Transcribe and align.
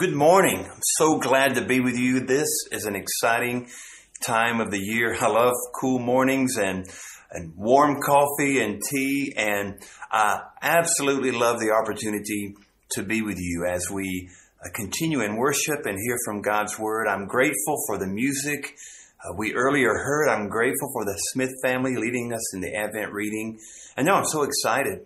Good 0.00 0.14
morning. 0.14 0.64
I'm 0.64 0.80
so 0.96 1.18
glad 1.18 1.56
to 1.56 1.60
be 1.66 1.80
with 1.80 1.94
you. 1.94 2.20
This 2.20 2.48
is 2.72 2.86
an 2.86 2.96
exciting 2.96 3.68
time 4.24 4.58
of 4.58 4.70
the 4.70 4.78
year. 4.78 5.14
I 5.20 5.28
love 5.28 5.52
cool 5.78 5.98
mornings 5.98 6.56
and, 6.56 6.86
and 7.30 7.52
warm 7.54 8.00
coffee 8.00 8.62
and 8.62 8.80
tea, 8.90 9.34
and 9.36 9.74
I 10.10 10.40
absolutely 10.62 11.32
love 11.32 11.60
the 11.60 11.72
opportunity 11.72 12.54
to 12.92 13.02
be 13.02 13.20
with 13.20 13.36
you 13.38 13.66
as 13.70 13.90
we 13.90 14.30
uh, 14.64 14.70
continue 14.74 15.20
in 15.20 15.36
worship 15.36 15.84
and 15.84 15.98
hear 16.02 16.16
from 16.24 16.40
God's 16.40 16.78
Word. 16.78 17.06
I'm 17.06 17.26
grateful 17.26 17.76
for 17.86 17.98
the 17.98 18.06
music 18.06 18.76
uh, 19.22 19.34
we 19.36 19.52
earlier 19.52 19.92
heard. 19.92 20.30
I'm 20.30 20.48
grateful 20.48 20.88
for 20.94 21.04
the 21.04 21.18
Smith 21.32 21.52
family 21.62 21.96
leading 21.96 22.32
us 22.32 22.54
in 22.54 22.62
the 22.62 22.74
Advent 22.74 23.12
reading. 23.12 23.58
And 23.98 24.06
now 24.06 24.14
I'm 24.14 24.24
so 24.24 24.44
excited 24.44 25.00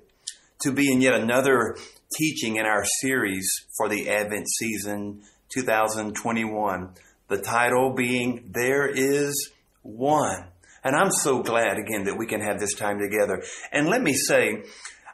to 0.60 0.70
be 0.70 0.92
in 0.92 1.00
yet 1.00 1.14
another 1.14 1.76
teaching 2.16 2.56
in 2.56 2.66
our 2.66 2.84
series 3.00 3.48
for 3.76 3.88
the 3.88 4.08
Advent 4.08 4.48
season 4.48 5.22
2021. 5.54 6.90
The 7.28 7.38
title 7.38 7.94
being 7.94 8.50
There 8.52 8.86
is 8.86 9.50
One. 9.82 10.46
And 10.82 10.94
I'm 10.94 11.10
so 11.10 11.42
glad 11.42 11.78
again 11.78 12.04
that 12.04 12.18
we 12.18 12.26
can 12.26 12.40
have 12.40 12.60
this 12.60 12.74
time 12.74 12.98
together. 12.98 13.42
And 13.72 13.88
let 13.88 14.02
me 14.02 14.12
say, 14.12 14.64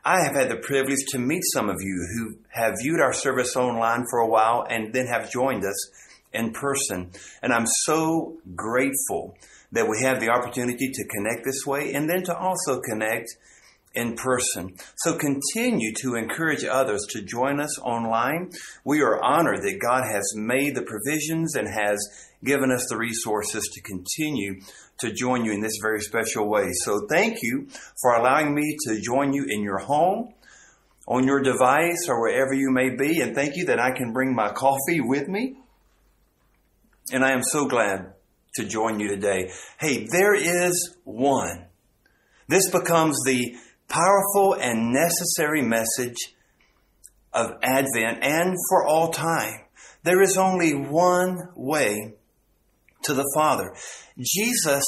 I 0.05 0.25
have 0.25 0.35
had 0.35 0.51
the 0.51 0.57
privilege 0.57 1.05
to 1.11 1.19
meet 1.19 1.43
some 1.53 1.69
of 1.69 1.77
you 1.81 2.07
who 2.17 2.39
have 2.49 2.75
viewed 2.83 3.01
our 3.01 3.13
service 3.13 3.55
online 3.57 4.05
for 4.11 4.19
a 4.21 4.29
while 4.29 4.67
and 4.69 4.93
then 4.93 5.07
have 5.07 5.31
joined 5.31 5.65
us 5.65 5.91
in 6.33 6.53
person. 6.53 7.13
And 7.43 7.53
I'm 7.53 7.67
so 7.85 8.39
grateful 8.57 9.37
that 9.73 9.89
we 9.89 10.03
have 10.03 10.21
the 10.21 10.31
opportunity 10.31 10.91
to 10.91 11.09
connect 11.09 11.45
this 11.45 11.65
way 11.67 11.93
and 11.95 12.09
then 12.11 12.25
to 12.25 12.37
also 12.37 12.81
connect 12.81 13.29
in 13.95 14.15
person. 14.15 14.75
So 14.97 15.19
continue 15.19 15.93
to 16.03 16.15
encourage 16.15 16.65
others 16.65 17.07
to 17.11 17.23
join 17.23 17.61
us 17.61 17.79
online. 17.81 18.51
We 18.85 19.03
are 19.03 19.23
honored 19.23 19.63
that 19.63 19.81
God 19.81 20.05
has 20.05 20.33
made 20.37 20.75
the 20.75 20.83
provisions 20.83 21.57
and 21.57 21.69
has 21.69 21.99
given 22.45 22.71
us 22.71 22.87
the 22.89 22.97
resources 22.97 23.69
to 23.75 23.83
continue 23.83 24.61
to 24.99 25.13
join 25.13 25.45
you 25.45 25.53
in 25.53 25.61
this 25.61 25.79
very 25.83 26.01
special 26.01 26.49
way. 26.49 26.69
So 26.85 27.07
thank 27.11 27.39
you 27.43 27.69
for 28.01 28.15
allowing 28.15 28.55
me 28.55 28.77
to 28.87 29.01
join 29.01 29.33
you 29.33 29.47
in 29.49 29.63
your 29.63 29.79
home, 29.79 30.35
on 31.09 31.25
your 31.25 31.41
device, 31.43 32.07
or 32.09 32.21
wherever 32.21 32.55
you 32.55 32.71
may 32.71 32.91
be. 32.91 33.21
And 33.21 33.35
thank 33.35 33.57
you 33.57 33.67
that 33.67 33.81
I 33.81 33.91
can 33.91 34.13
bring 34.13 34.35
my 34.35 34.51
coffee 34.53 35.01
with 35.01 35.27
me. 35.27 35.57
And 37.13 37.25
I 37.25 37.33
am 37.33 37.43
so 37.43 37.67
glad 37.67 38.13
to 38.55 38.65
join 38.65 39.01
you 39.01 39.09
today. 39.09 39.51
Hey, 39.79 40.07
there 40.11 40.35
is 40.35 40.97
one. 41.05 41.67
This 42.47 42.71
becomes 42.71 43.17
the 43.25 43.57
powerful 43.91 44.55
and 44.55 44.93
necessary 44.93 45.61
message 45.61 46.35
of 47.33 47.51
Advent 47.63 48.23
and 48.23 48.55
for 48.71 48.87
all 48.87 49.11
time. 49.11 49.61
There 50.03 50.23
is 50.23 50.39
only 50.39 50.73
one 50.73 51.39
way 51.55 52.15
to 53.03 53.15
the 53.15 53.31
Father. 53.35 53.75
Jesus 54.19 54.85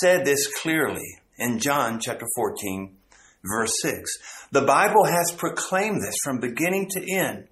said 0.00 0.24
this 0.24 0.46
clearly 0.62 1.04
in 1.38 1.58
John 1.58 2.00
chapter 2.00 2.26
14, 2.36 2.96
verse 3.44 3.72
6. 3.82 4.00
The 4.52 4.62
Bible 4.62 5.04
has 5.04 5.32
proclaimed 5.36 6.00
this 6.02 6.16
from 6.24 6.40
beginning 6.40 6.88
to 6.90 7.12
end 7.12 7.48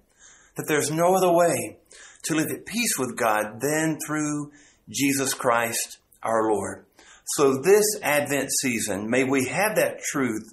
that 0.55 0.65
there's 0.67 0.91
no 0.91 1.15
other 1.15 1.31
way 1.31 1.77
to 2.23 2.35
live 2.35 2.47
at 2.51 2.65
peace 2.65 2.97
with 2.97 3.17
God 3.17 3.59
than 3.61 3.97
through 4.05 4.51
Jesus 4.89 5.33
Christ 5.33 5.99
our 6.23 6.49
Lord. 6.49 6.85
So 7.35 7.61
this 7.61 7.85
Advent 8.03 8.51
season, 8.61 9.09
may 9.09 9.23
we 9.23 9.45
have 9.45 9.75
that 9.75 10.01
truth 10.01 10.43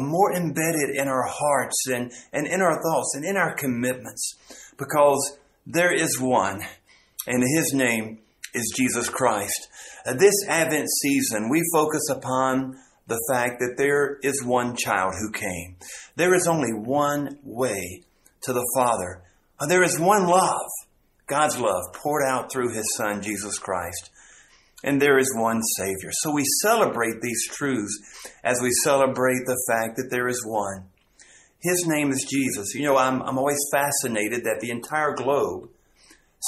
more 0.00 0.32
embedded 0.34 0.90
in 0.94 1.08
our 1.08 1.26
hearts 1.26 1.86
and, 1.86 2.12
and 2.32 2.46
in 2.46 2.60
our 2.60 2.82
thoughts 2.82 3.14
and 3.14 3.24
in 3.24 3.36
our 3.36 3.54
commitments 3.54 4.34
because 4.76 5.38
there 5.66 5.92
is 5.92 6.20
one 6.20 6.62
and 7.26 7.42
his 7.56 7.72
name 7.72 8.18
is 8.54 8.72
Jesus 8.76 9.08
Christ. 9.08 9.68
This 10.18 10.34
Advent 10.48 10.88
season, 11.02 11.48
we 11.50 11.62
focus 11.72 12.08
upon 12.10 12.76
the 13.06 13.20
fact 13.30 13.60
that 13.60 13.74
there 13.76 14.18
is 14.22 14.44
one 14.44 14.76
child 14.76 15.12
who 15.18 15.30
came. 15.30 15.76
There 16.16 16.34
is 16.34 16.46
only 16.46 16.72
one 16.72 17.38
way 17.42 18.02
to 18.42 18.52
the 18.52 18.66
Father. 18.76 19.22
There 19.68 19.82
is 19.82 19.98
one 19.98 20.26
love, 20.26 20.66
God's 21.26 21.58
love 21.58 21.82
poured 21.94 22.24
out 22.26 22.52
through 22.52 22.74
his 22.74 22.94
Son, 22.96 23.22
Jesus 23.22 23.58
Christ 23.58 24.10
and 24.84 25.00
there 25.00 25.18
is 25.18 25.34
one 25.34 25.62
Savior. 25.78 26.10
So 26.12 26.30
we 26.30 26.44
celebrate 26.62 27.20
these 27.22 27.48
truths 27.48 27.98
as 28.44 28.60
we 28.62 28.70
celebrate 28.84 29.40
the 29.46 29.60
fact 29.68 29.96
that 29.96 30.10
there 30.10 30.28
is 30.28 30.44
one. 30.46 30.84
His 31.62 31.86
name 31.86 32.10
is 32.10 32.26
Jesus. 32.30 32.74
You 32.74 32.82
know, 32.82 32.96
I'm, 32.98 33.22
I'm 33.22 33.38
always 33.38 33.58
fascinated 33.72 34.44
that 34.44 34.60
the 34.60 34.70
entire 34.70 35.14
globe, 35.14 35.70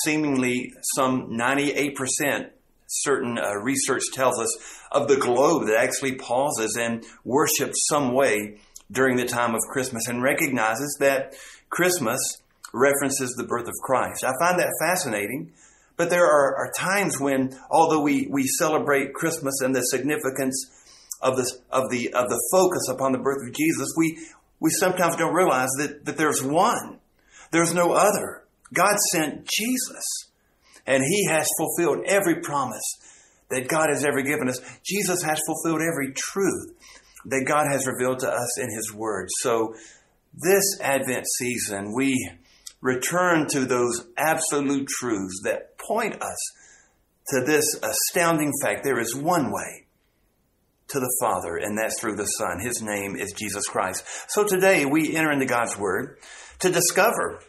seemingly 0.05 0.73
some 0.95 1.31
98%, 1.31 2.51
certain 2.87 3.39
uh, 3.39 3.55
research 3.55 4.03
tells 4.13 4.39
us, 4.39 4.55
of 4.93 5.09
the 5.09 5.17
globe 5.17 5.67
that 5.67 5.79
actually 5.79 6.17
pauses 6.17 6.77
and 6.79 7.05
worships 7.25 7.87
some 7.89 8.13
way 8.13 8.59
during 8.93 9.17
the 9.17 9.25
time 9.25 9.55
of 9.55 9.61
Christmas 9.73 10.07
and 10.09 10.23
recognizes 10.23 10.95
that 11.01 11.35
Christmas 11.71 12.21
references 12.75 13.35
the 13.37 13.45
birth 13.45 13.67
of 13.67 13.75
Christ. 13.83 14.23
I 14.23 14.33
find 14.39 14.61
that 14.61 14.71
fascinating 14.85 15.53
but 15.97 16.11
there 16.11 16.27
are, 16.27 16.57
are 16.57 16.73
times 16.77 17.19
when, 17.19 17.59
although 17.71 18.01
we, 18.01 18.29
we 18.31 18.47
celebrate 18.59 19.15
Christmas 19.15 19.61
and 19.63 19.75
the 19.75 19.83
significance 19.83 20.71
of 21.23 21.37
the, 21.37 21.51
of 21.71 21.91
the, 21.91 22.13
of 22.13 22.29
the 22.29 22.49
focus 22.53 22.89
upon 22.91 23.13
the 23.13 23.19
birth 23.19 23.47
of 23.47 23.55
Jesus, 23.55 23.95
we, 23.97 24.19
we 24.61 24.71
sometimes 24.71 25.17
don't 25.17 25.35
realize 25.35 25.71
that, 25.79 26.05
that 26.05 26.17
there's 26.17 26.43
one. 26.43 26.99
There's 27.51 27.75
no 27.75 27.93
other. 27.93 28.45
God 28.75 28.97
sent 29.13 29.49
Jesus 29.49 30.31
and 30.87 31.03
he 31.03 31.27
has 31.29 31.49
fulfilled 31.59 32.05
every 32.07 32.41
promise 32.41 32.85
that 33.51 33.69
God 33.69 33.89
has 33.89 34.05
ever 34.05 34.23
given 34.23 34.49
us. 34.49 34.61
Jesus 34.85 35.23
has 35.23 35.41
fulfilled 35.47 35.81
every 35.81 36.13
truth 36.13 36.75
that 37.27 37.45
God 37.47 37.67
has 37.71 37.87
revealed 37.87 38.21
to 38.21 38.31
us 38.31 38.59
in 38.59 38.69
his 38.71 38.93
word. 38.93 39.29
So 39.41 39.75
this 40.35 40.79
Advent 40.81 41.27
season, 41.39 41.95
we, 41.95 42.31
return 42.87 43.49
to 43.49 43.65
those 43.65 44.07
absolute 44.17 44.87
truths 44.87 45.41
that 45.43 45.77
point 45.77 46.23
us 46.23 46.39
to 47.29 47.43
this 47.45 47.65
astounding 47.83 48.53
fact 48.63 48.85
there 48.85 49.01
is 49.01 49.15
one 49.15 49.51
way 49.51 49.87
to 50.89 51.01
the 51.01 51.17
Father, 51.21 51.57
and 51.57 51.77
that's 51.77 52.01
through 52.01 52.15
the 52.15 52.27
Son. 52.27 52.61
His 52.61 52.81
name 52.81 53.17
is 53.17 53.33
Jesus 53.33 53.67
Christ. 53.67 54.05
So 54.29 54.47
today 54.47 54.85
we 54.85 55.17
enter 55.17 55.33
into 55.33 55.47
God's 55.47 55.77
Word 55.77 56.19
to 56.61 56.71
discover 56.71 57.41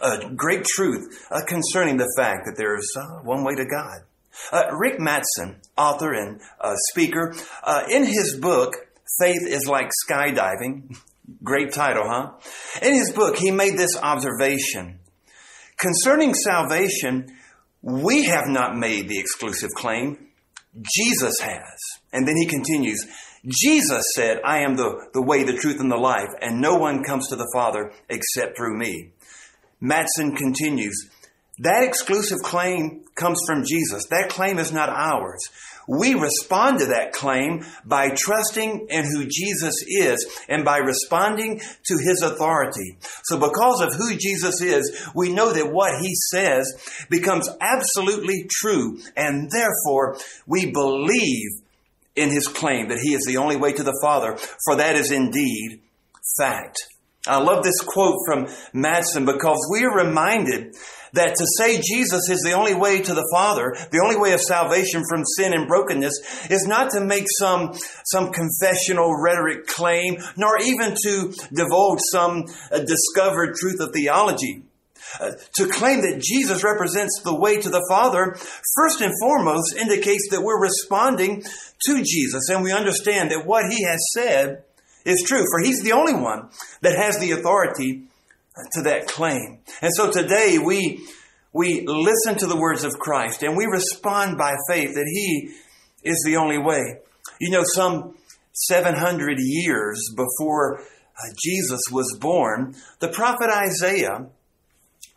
a 0.00 0.30
great 0.30 0.64
truth 0.64 1.26
uh, 1.32 1.42
concerning 1.44 1.96
the 1.96 2.12
fact 2.16 2.46
that 2.46 2.56
there 2.56 2.76
is 2.76 2.96
uh, 2.96 3.22
one 3.24 3.42
way 3.42 3.56
to 3.56 3.64
God. 3.64 4.02
Uh, 4.52 4.76
Rick 4.76 4.98
Mattson, 4.98 5.56
author 5.76 6.12
and 6.12 6.40
uh, 6.60 6.74
speaker, 6.90 7.34
uh, 7.64 7.82
in 7.90 8.04
his 8.04 8.38
book, 8.40 8.74
Faith 9.20 9.46
is 9.46 9.66
Like 9.66 9.90
Skydiving, 10.08 10.96
Great 11.44 11.72
title, 11.72 12.04
huh? 12.06 12.32
In 12.82 12.94
his 12.94 13.12
book, 13.12 13.36
he 13.36 13.50
made 13.50 13.76
this 13.76 13.96
observation. 14.02 14.98
Concerning 15.78 16.32
salvation, 16.34 17.26
we 17.82 18.24
have 18.24 18.46
not 18.46 18.76
made 18.76 19.08
the 19.08 19.18
exclusive 19.18 19.70
claim. 19.76 20.28
Jesus 20.96 21.34
has. 21.40 21.78
And 22.12 22.26
then 22.26 22.36
he 22.36 22.46
continues, 22.46 23.06
Jesus 23.46 24.02
said, 24.14 24.40
I 24.44 24.60
am 24.60 24.76
the, 24.76 25.08
the 25.12 25.22
way, 25.22 25.44
the 25.44 25.56
truth, 25.56 25.80
and 25.80 25.90
the 25.90 25.96
life, 25.96 26.30
and 26.40 26.60
no 26.60 26.76
one 26.76 27.04
comes 27.04 27.28
to 27.28 27.36
the 27.36 27.50
Father 27.54 27.92
except 28.08 28.56
through 28.56 28.78
me. 28.78 29.10
Mattson 29.82 30.34
continues, 30.34 31.10
that 31.58 31.84
exclusive 31.84 32.38
claim 32.42 33.04
comes 33.14 33.38
from 33.46 33.64
Jesus. 33.64 34.06
That 34.06 34.30
claim 34.30 34.58
is 34.58 34.72
not 34.72 34.88
ours. 34.88 35.40
We 35.86 36.14
respond 36.14 36.80
to 36.80 36.86
that 36.86 37.12
claim 37.12 37.64
by 37.84 38.10
trusting 38.16 38.86
in 38.88 39.04
who 39.04 39.26
Jesus 39.26 39.74
is 39.86 40.26
and 40.48 40.64
by 40.64 40.78
responding 40.78 41.60
to 41.60 41.98
his 41.98 42.22
authority. 42.22 42.96
So 43.24 43.38
because 43.38 43.80
of 43.80 43.94
who 43.94 44.16
Jesus 44.16 44.60
is, 44.60 45.08
we 45.14 45.32
know 45.32 45.52
that 45.52 45.72
what 45.72 46.00
he 46.00 46.14
says 46.30 47.06
becomes 47.10 47.48
absolutely 47.60 48.46
true 48.50 48.98
and 49.16 49.50
therefore 49.50 50.16
we 50.46 50.70
believe 50.70 51.50
in 52.16 52.30
his 52.30 52.46
claim 52.46 52.88
that 52.88 53.00
he 53.00 53.14
is 53.14 53.24
the 53.26 53.38
only 53.38 53.56
way 53.56 53.72
to 53.72 53.82
the 53.82 53.98
Father, 54.02 54.36
for 54.64 54.76
that 54.76 54.94
is 54.94 55.10
indeed 55.10 55.80
fact. 56.38 56.78
I 57.26 57.38
love 57.38 57.64
this 57.64 57.80
quote 57.80 58.18
from 58.26 58.46
Mattson 58.74 59.24
because 59.24 59.58
we 59.72 59.84
are 59.84 59.96
reminded 59.96 60.74
that 61.14 61.36
to 61.36 61.46
say 61.58 61.80
Jesus 61.80 62.28
is 62.28 62.40
the 62.42 62.52
only 62.52 62.74
way 62.74 63.00
to 63.00 63.14
the 63.14 63.26
Father, 63.32 63.74
the 63.90 64.00
only 64.02 64.16
way 64.16 64.32
of 64.32 64.40
salvation 64.40 65.02
from 65.08 65.24
sin 65.24 65.54
and 65.54 65.66
brokenness, 65.66 66.46
is 66.50 66.66
not 66.66 66.90
to 66.90 67.00
make 67.00 67.26
some, 67.38 67.72
some 68.04 68.32
confessional 68.32 69.14
rhetoric 69.16 69.66
claim, 69.66 70.16
nor 70.36 70.58
even 70.60 70.94
to 71.04 71.32
divulge 71.52 72.00
some 72.10 72.44
uh, 72.70 72.80
discovered 72.80 73.54
truth 73.54 73.80
of 73.80 73.90
theology. 73.92 74.62
Uh, 75.20 75.32
to 75.54 75.68
claim 75.68 76.00
that 76.00 76.20
Jesus 76.20 76.64
represents 76.64 77.20
the 77.22 77.34
way 77.34 77.60
to 77.60 77.70
the 77.70 77.84
Father, 77.88 78.34
first 78.74 79.00
and 79.00 79.12
foremost 79.20 79.76
indicates 79.76 80.28
that 80.30 80.42
we're 80.42 80.60
responding 80.60 81.44
to 81.86 82.02
Jesus 82.02 82.48
and 82.48 82.64
we 82.64 82.72
understand 82.72 83.30
that 83.30 83.46
what 83.46 83.70
he 83.70 83.84
has 83.84 84.00
said 84.12 84.64
is 85.04 85.22
true, 85.22 85.44
for 85.50 85.62
he's 85.62 85.82
the 85.82 85.92
only 85.92 86.14
one 86.14 86.48
that 86.80 86.96
has 86.96 87.20
the 87.20 87.32
authority 87.32 88.04
to 88.72 88.82
that 88.82 89.06
claim. 89.06 89.60
And 89.82 89.90
so 89.94 90.10
today 90.10 90.58
we, 90.64 91.06
we 91.52 91.84
listen 91.86 92.36
to 92.38 92.46
the 92.46 92.56
words 92.56 92.84
of 92.84 92.92
Christ 92.92 93.42
and 93.42 93.56
we 93.56 93.66
respond 93.66 94.38
by 94.38 94.54
faith 94.68 94.94
that 94.94 95.10
He 95.12 95.50
is 96.02 96.22
the 96.24 96.36
only 96.36 96.58
way. 96.58 97.00
You 97.40 97.50
know, 97.50 97.64
some 97.74 98.14
700 98.52 99.38
years 99.40 100.00
before 100.14 100.80
uh, 100.80 101.32
Jesus 101.42 101.80
was 101.90 102.16
born, 102.20 102.74
the 103.00 103.08
prophet 103.08 103.50
Isaiah 103.50 104.26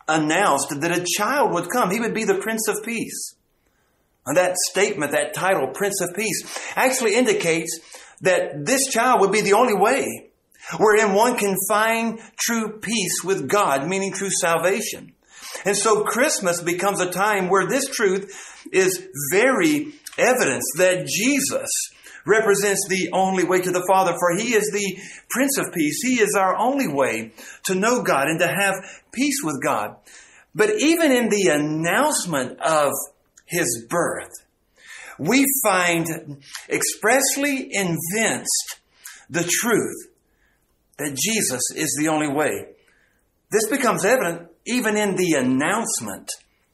announced 0.08 0.68
that 0.80 0.98
a 0.98 1.04
child 1.16 1.52
would 1.52 1.70
come. 1.70 1.90
He 1.90 2.00
would 2.00 2.14
be 2.14 2.24
the 2.24 2.38
Prince 2.38 2.66
of 2.68 2.82
Peace. 2.84 3.34
And 4.26 4.36
that 4.36 4.56
statement, 4.70 5.12
that 5.12 5.34
title, 5.34 5.68
Prince 5.68 6.00
of 6.00 6.14
Peace, 6.14 6.42
actually 6.76 7.14
indicates 7.14 7.78
that 8.22 8.64
this 8.66 8.88
child 8.88 9.20
would 9.20 9.32
be 9.32 9.42
the 9.42 9.52
only 9.52 9.74
way 9.74 10.27
wherein 10.76 11.14
one 11.14 11.36
can 11.36 11.56
find 11.68 12.20
true 12.38 12.78
peace 12.78 13.22
with 13.24 13.48
God, 13.48 13.88
meaning 13.88 14.12
true 14.12 14.30
salvation. 14.30 15.12
And 15.64 15.76
so 15.76 16.04
Christmas 16.04 16.62
becomes 16.62 17.00
a 17.00 17.10
time 17.10 17.48
where 17.48 17.66
this 17.66 17.88
truth 17.88 18.32
is 18.72 19.08
very 19.32 19.94
evidence 20.18 20.64
that 20.76 21.06
Jesus 21.06 21.68
represents 22.26 22.86
the 22.88 23.10
only 23.12 23.44
way 23.44 23.60
to 23.60 23.70
the 23.70 23.84
Father, 23.88 24.12
for 24.12 24.36
He 24.36 24.54
is 24.54 24.70
the 24.70 24.98
Prince 25.30 25.58
of 25.58 25.72
Peace. 25.72 26.02
He 26.02 26.20
is 26.20 26.34
our 26.34 26.56
only 26.56 26.88
way 26.88 27.32
to 27.64 27.74
know 27.74 28.02
God 28.02 28.28
and 28.28 28.40
to 28.40 28.46
have 28.46 28.74
peace 29.12 29.40
with 29.42 29.62
God. 29.62 29.96
But 30.54 30.70
even 30.78 31.12
in 31.12 31.28
the 31.30 31.48
announcement 31.48 32.60
of 32.60 32.92
His 33.46 33.86
birth, 33.88 34.30
we 35.18 35.46
find 35.64 36.06
expressly 36.68 37.70
evinced 37.72 38.80
the 39.30 39.44
truth 39.44 40.08
that 40.98 41.16
Jesus 41.16 41.62
is 41.74 41.96
the 41.98 42.08
only 42.08 42.28
way. 42.28 42.66
This 43.50 43.68
becomes 43.68 44.04
evident 44.04 44.48
even 44.66 44.96
in 44.96 45.16
the 45.16 45.34
announcement 45.34 46.30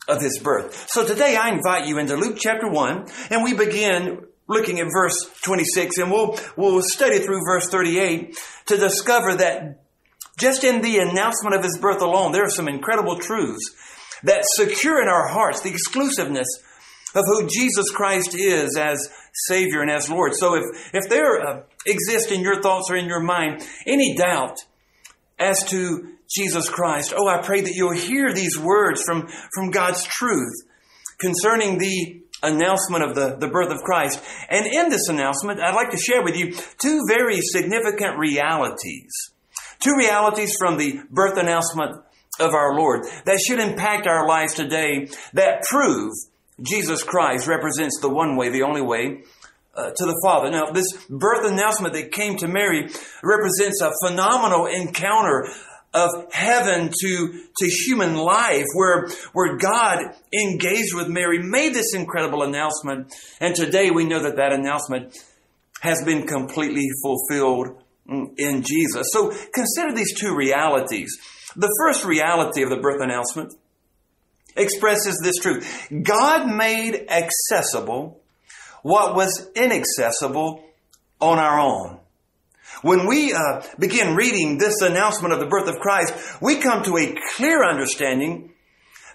of 0.08 0.20
his 0.20 0.38
birth. 0.38 0.86
So 0.88 1.06
today 1.06 1.36
I 1.36 1.50
invite 1.50 1.86
you 1.86 1.98
into 1.98 2.16
Luke 2.16 2.36
chapter 2.40 2.68
1 2.68 3.06
and 3.30 3.44
we 3.44 3.54
begin 3.54 4.26
looking 4.48 4.80
at 4.80 4.88
verse 4.92 5.16
26 5.42 5.98
and 5.98 6.10
we'll, 6.10 6.38
we'll 6.56 6.82
study 6.82 7.18
through 7.20 7.40
verse 7.46 7.68
38 7.68 8.36
to 8.66 8.76
discover 8.76 9.34
that 9.36 9.82
just 10.38 10.64
in 10.64 10.82
the 10.82 10.98
announcement 10.98 11.54
of 11.54 11.62
his 11.62 11.78
birth 11.78 12.02
alone, 12.02 12.32
there 12.32 12.44
are 12.44 12.50
some 12.50 12.68
incredible 12.68 13.18
truths 13.18 13.74
that 14.24 14.44
secure 14.56 15.00
in 15.00 15.08
our 15.08 15.28
hearts 15.28 15.60
the 15.60 15.70
exclusiveness 15.70 16.46
of 17.14 17.24
who 17.26 17.48
Jesus 17.48 17.90
Christ 17.90 18.34
is 18.34 18.76
as 18.76 19.08
Savior 19.46 19.80
and 19.80 19.90
as 19.90 20.10
Lord. 20.10 20.32
So 20.34 20.54
if, 20.54 20.64
if 20.92 21.08
there 21.08 21.40
uh, 21.40 21.62
exists 21.86 22.32
in 22.32 22.40
your 22.40 22.60
thoughts 22.60 22.90
or 22.90 22.96
in 22.96 23.06
your 23.06 23.22
mind 23.22 23.66
any 23.86 24.16
doubt 24.16 24.58
as 25.38 25.62
to 25.70 26.12
Jesus 26.34 26.68
Christ, 26.68 27.12
oh, 27.16 27.28
I 27.28 27.42
pray 27.42 27.60
that 27.60 27.74
you'll 27.74 27.96
hear 27.96 28.32
these 28.32 28.58
words 28.58 29.02
from, 29.02 29.28
from 29.54 29.70
God's 29.70 30.04
truth 30.04 30.54
concerning 31.18 31.78
the 31.78 32.20
announcement 32.42 33.04
of 33.04 33.14
the, 33.14 33.36
the 33.36 33.48
birth 33.48 33.72
of 33.72 33.78
Christ. 33.78 34.22
And 34.50 34.66
in 34.66 34.90
this 34.90 35.08
announcement, 35.08 35.60
I'd 35.60 35.74
like 35.74 35.90
to 35.90 35.96
share 35.96 36.22
with 36.22 36.36
you 36.36 36.52
two 36.78 37.02
very 37.08 37.40
significant 37.40 38.18
realities. 38.18 39.12
Two 39.80 39.94
realities 39.96 40.54
from 40.58 40.78
the 40.78 41.00
birth 41.10 41.38
announcement 41.38 42.02
of 42.40 42.52
our 42.52 42.74
Lord 42.74 43.06
that 43.24 43.40
should 43.40 43.60
impact 43.60 44.06
our 44.06 44.26
lives 44.26 44.54
today 44.54 45.08
that 45.34 45.62
prove 45.62 46.12
Jesus 46.62 47.02
Christ 47.02 47.46
represents 47.46 47.98
the 48.00 48.08
one 48.08 48.36
way, 48.36 48.50
the 48.50 48.62
only 48.62 48.82
way 48.82 49.22
uh, 49.74 49.90
to 49.90 50.04
the 50.04 50.20
Father. 50.24 50.50
Now, 50.50 50.66
this 50.66 50.86
birth 51.08 51.50
announcement 51.50 51.94
that 51.94 52.12
came 52.12 52.36
to 52.38 52.48
Mary 52.48 52.88
represents 53.22 53.80
a 53.80 53.90
phenomenal 54.06 54.66
encounter 54.66 55.48
of 55.92 56.32
heaven 56.32 56.90
to, 57.00 57.40
to 57.56 57.66
human 57.66 58.14
life 58.16 58.66
where, 58.74 59.08
where 59.32 59.56
God 59.56 60.00
engaged 60.32 60.94
with 60.94 61.08
Mary, 61.08 61.38
made 61.40 61.72
this 61.72 61.94
incredible 61.94 62.42
announcement. 62.42 63.14
And 63.40 63.54
today 63.54 63.90
we 63.90 64.04
know 64.04 64.22
that 64.22 64.36
that 64.36 64.52
announcement 64.52 65.16
has 65.80 66.04
been 66.04 66.26
completely 66.26 66.88
fulfilled 67.02 67.80
in 68.08 68.62
Jesus. 68.62 69.08
So 69.12 69.32
consider 69.54 69.94
these 69.94 70.18
two 70.18 70.34
realities. 70.34 71.16
The 71.56 71.72
first 71.80 72.04
reality 72.04 72.62
of 72.62 72.70
the 72.70 72.78
birth 72.78 73.00
announcement 73.00 73.54
expresses 74.56 75.20
this 75.22 75.36
truth. 75.36 75.88
God 76.02 76.46
made 76.46 77.06
accessible 77.08 78.20
what 78.82 79.14
was 79.14 79.48
inaccessible 79.54 80.62
on 81.20 81.38
our 81.38 81.58
own. 81.58 81.98
When 82.82 83.06
we 83.06 83.32
uh, 83.32 83.62
begin 83.78 84.14
reading 84.14 84.58
this 84.58 84.82
announcement 84.82 85.32
of 85.32 85.40
the 85.40 85.46
birth 85.46 85.68
of 85.68 85.80
Christ, 85.80 86.14
we 86.42 86.56
come 86.56 86.82
to 86.84 86.98
a 86.98 87.14
clear 87.34 87.64
understanding 87.64 88.52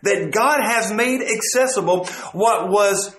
that 0.01 0.31
God 0.31 0.61
has 0.63 0.91
made 0.91 1.21
accessible 1.21 2.05
what 2.33 2.69
was 2.69 3.15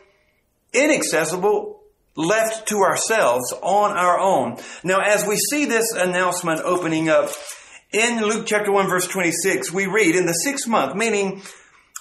inaccessible 0.72 1.80
left 2.16 2.68
to 2.68 2.78
ourselves 2.78 3.52
on 3.62 3.96
our 3.96 4.18
own. 4.18 4.56
Now, 4.82 5.00
as 5.00 5.26
we 5.26 5.36
see 5.36 5.66
this 5.66 5.92
announcement 5.92 6.60
opening 6.60 7.08
up 7.08 7.30
in 7.92 8.20
Luke 8.22 8.46
chapter 8.46 8.72
1 8.72 8.88
verse 8.88 9.06
26, 9.06 9.72
we 9.72 9.86
read, 9.86 10.16
in 10.16 10.26
the 10.26 10.32
sixth 10.32 10.66
month, 10.66 10.96
meaning 10.96 11.42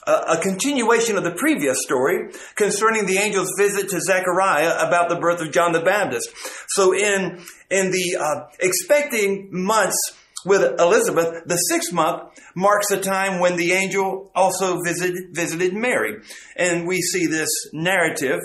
a 0.08 0.38
continuation 0.42 1.18
of 1.18 1.24
the 1.24 1.32
previous 1.32 1.78
story 1.82 2.32
concerning 2.56 3.06
the 3.06 3.18
angel's 3.18 3.52
visit 3.58 3.90
to 3.90 4.00
Zechariah 4.02 4.88
about 4.88 5.10
the 5.10 5.18
birth 5.18 5.42
of 5.42 5.52
John 5.52 5.72
the 5.72 5.82
Baptist. 5.82 6.30
So 6.70 6.94
in, 6.94 7.42
in 7.70 7.92
the 7.92 8.18
uh, 8.20 8.48
expecting 8.60 9.50
months 9.52 9.98
with 10.46 10.80
Elizabeth, 10.80 11.44
the 11.46 11.58
sixth 11.58 11.92
month 11.92 12.40
marks 12.56 12.90
the 12.90 13.02
time 13.02 13.40
when 13.40 13.58
the 13.58 13.74
angel 13.74 14.32
also 14.34 14.80
visited, 14.84 15.36
visited 15.36 15.74
Mary. 15.74 16.22
And 16.56 16.88
we 16.88 17.02
see 17.02 17.26
this 17.26 17.50
narrative 17.74 18.40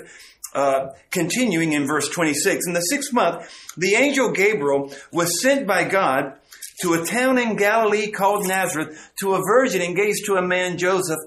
uh, 0.54 0.88
continuing 1.10 1.72
in 1.72 1.86
verse 1.86 2.08
26. 2.08 2.66
In 2.66 2.74
the 2.74 2.80
sixth 2.80 3.12
month, 3.12 3.48
the 3.76 3.94
angel 3.94 4.32
Gabriel 4.32 4.92
was 5.12 5.40
sent 5.40 5.66
by 5.66 5.84
God 5.84 6.38
to 6.82 6.94
a 6.94 7.04
town 7.04 7.38
in 7.38 7.56
Galilee 7.56 8.10
called 8.10 8.46
Nazareth 8.46 9.12
to 9.20 9.34
a 9.34 9.40
virgin 9.46 9.82
engaged 9.82 10.26
to 10.26 10.34
a 10.34 10.42
man 10.42 10.76
Joseph 10.76 11.18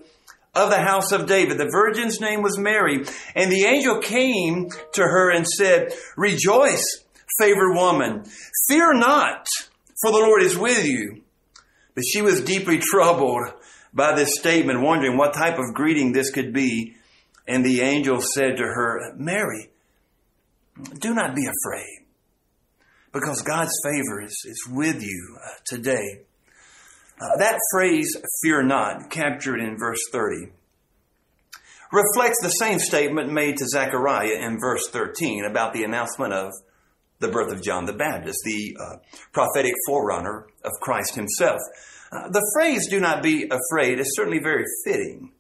of 0.57 0.69
the 0.69 0.81
house 0.81 1.12
of 1.12 1.27
David. 1.27 1.57
The 1.57 1.69
virgin's 1.71 2.19
name 2.19 2.42
was 2.42 2.57
Mary. 2.57 3.04
And 3.36 3.51
the 3.51 3.65
angel 3.65 4.01
came 4.01 4.69
to 4.94 5.01
her 5.01 5.31
and 5.31 5.48
said, 5.48 5.94
Rejoice, 6.15 6.83
favored 7.39 7.74
woman. 7.74 8.25
Fear 8.68 8.95
not, 8.95 9.48
for 10.02 10.11
the 10.11 10.18
Lord 10.18 10.42
is 10.42 10.57
with 10.57 10.85
you. 10.85 11.21
But 11.95 12.04
she 12.06 12.21
was 12.21 12.44
deeply 12.44 12.78
troubled 12.81 13.54
by 13.94 14.16
this 14.16 14.35
statement, 14.40 14.81
wondering 14.81 15.18
what 15.18 15.33
type 15.33 15.57
of 15.57 15.73
greeting 15.73 16.11
this 16.11 16.31
could 16.31 16.54
be. 16.54 16.95
And 17.47 17.66
the 17.66 17.81
angel 17.81 18.19
said 18.19 18.57
to 18.57 18.64
her, 18.64 19.14
Mary, 19.16 19.69
do 20.99 21.14
not 21.14 21.33
be 21.33 21.45
afraid, 21.45 22.06
because 23.11 23.42
God's 23.42 23.71
favor 23.83 24.21
is, 24.21 24.35
is 24.45 24.68
with 24.69 25.02
you 25.02 25.37
uh, 25.42 25.49
today. 25.66 26.21
That 27.19 27.59
phrase, 27.71 28.16
fear 28.42 28.64
not, 28.64 29.09
captured 29.09 29.59
in 29.59 29.78
verse 29.78 30.00
30, 30.12 30.52
reflects 31.92 32.38
the 32.42 32.50
same 32.50 32.80
statement 32.80 33.31
made 33.31 33.57
to 33.57 33.68
Zechariah 33.68 34.38
in 34.40 34.59
verse 34.59 34.88
13 34.90 35.45
about 35.45 35.74
the 35.74 35.83
announcement 35.83 36.33
of 36.33 36.52
the 37.19 37.30
birth 37.30 37.52
of 37.52 37.64
John 37.64 37.86
the 37.86 37.94
Baptist, 37.94 38.40
the 38.44 38.78
uh, 38.80 38.95
prophetic 39.31 39.74
forerunner 39.88 40.47
of 40.64 40.71
Christ 40.81 41.16
himself. 41.16 41.59
Uh, 42.12 42.30
the 42.30 42.45
phrase, 42.56 42.88
do 42.90 43.00
not 43.00 43.24
be 43.24 43.50
afraid, 43.50 44.00
is 44.00 44.16
certainly 44.16 44.40
very 44.40 44.66
fitting 44.86 45.31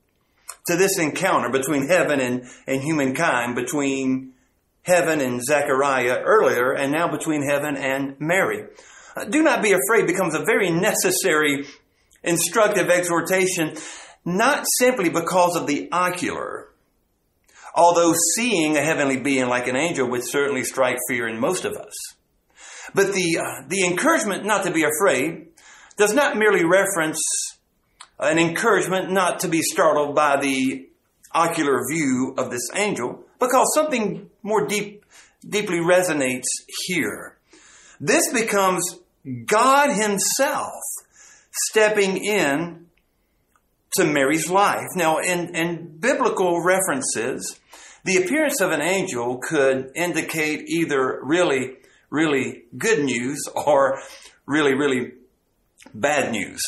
to 0.65 0.75
this 0.75 0.97
encounter 0.97 1.49
between 1.49 1.87
heaven 1.87 2.19
and, 2.19 2.43
and 2.65 2.81
humankind, 2.81 3.55
between 3.55 4.33
heaven 4.81 5.21
and 5.21 5.43
Zechariah 5.43 6.21
earlier, 6.25 6.71
and 6.71 6.91
now 6.91 7.07
between 7.09 7.47
heaven 7.47 7.77
and 7.77 8.19
Mary. 8.19 8.65
Do 9.29 9.43
not 9.43 9.63
be 9.63 9.73
afraid 9.73 10.07
becomes 10.07 10.35
a 10.35 10.43
very 10.43 10.69
necessary 10.69 11.65
instructive 12.23 12.89
exhortation, 12.89 13.75
not 14.25 14.65
simply 14.77 15.09
because 15.09 15.55
of 15.55 15.67
the 15.67 15.89
ocular, 15.91 16.69
although 17.73 18.13
seeing 18.35 18.75
a 18.75 18.81
heavenly 18.81 19.17
being 19.17 19.47
like 19.47 19.67
an 19.67 19.75
angel 19.75 20.09
would 20.09 20.23
certainly 20.25 20.63
strike 20.63 20.97
fear 21.07 21.27
in 21.27 21.39
most 21.39 21.63
of 21.65 21.73
us. 21.73 21.93
But 22.93 23.13
the, 23.13 23.37
uh, 23.37 23.67
the 23.67 23.85
encouragement 23.85 24.45
not 24.45 24.63
to 24.63 24.71
be 24.71 24.83
afraid 24.83 25.47
does 25.97 26.13
not 26.13 26.37
merely 26.37 26.65
reference 26.65 27.21
an 28.19 28.39
encouragement 28.39 29.11
not 29.11 29.41
to 29.41 29.47
be 29.47 29.61
startled 29.61 30.15
by 30.15 30.39
the 30.41 30.89
ocular 31.33 31.81
view 31.91 32.33
of 32.37 32.49
this 32.49 32.69
angel, 32.73 33.23
because 33.39 33.73
something 33.75 34.29
more 34.41 34.65
deep, 34.65 35.05
deeply 35.47 35.77
resonates 35.77 36.47
here. 36.85 37.37
This 37.99 38.31
becomes 38.33 38.99
God 39.45 39.89
Himself 39.89 40.81
stepping 41.51 42.17
in 42.17 42.87
to 43.95 44.05
Mary's 44.05 44.49
life. 44.49 44.87
Now, 44.95 45.17
in, 45.17 45.55
in 45.55 45.97
biblical 45.99 46.63
references, 46.63 47.59
the 48.05 48.17
appearance 48.17 48.61
of 48.61 48.71
an 48.71 48.81
angel 48.81 49.39
could 49.41 49.91
indicate 49.95 50.69
either 50.69 51.19
really, 51.23 51.77
really 52.09 52.63
good 52.77 53.03
news 53.03 53.43
or 53.53 53.99
really, 54.45 54.73
really 54.73 55.13
bad 55.93 56.31
news. 56.31 56.61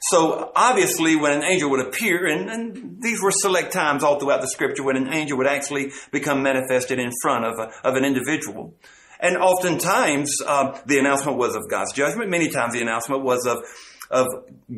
So 0.00 0.52
obviously, 0.54 1.16
when 1.16 1.32
an 1.32 1.42
angel 1.42 1.70
would 1.70 1.86
appear, 1.86 2.26
and, 2.26 2.48
and, 2.48 3.02
these 3.02 3.20
were 3.22 3.32
select 3.32 3.72
times 3.72 4.04
all 4.04 4.18
throughout 4.18 4.40
the 4.40 4.48
scripture 4.48 4.82
when 4.82 4.96
an 4.96 5.12
angel 5.12 5.38
would 5.38 5.46
actually 5.46 5.92
become 6.12 6.42
manifested 6.42 6.98
in 6.98 7.10
front 7.22 7.44
of, 7.44 7.58
a, 7.58 7.70
of 7.86 7.96
an 7.96 8.04
individual. 8.04 8.74
And 9.20 9.36
oftentimes, 9.36 10.36
uh, 10.46 10.78
the 10.86 10.98
announcement 10.98 11.38
was 11.38 11.54
of 11.56 11.62
God's 11.70 11.92
judgment. 11.92 12.30
Many 12.30 12.50
times, 12.50 12.74
the 12.74 12.82
announcement 12.82 13.22
was 13.22 13.46
of 13.46 13.58
of 14.08 14.26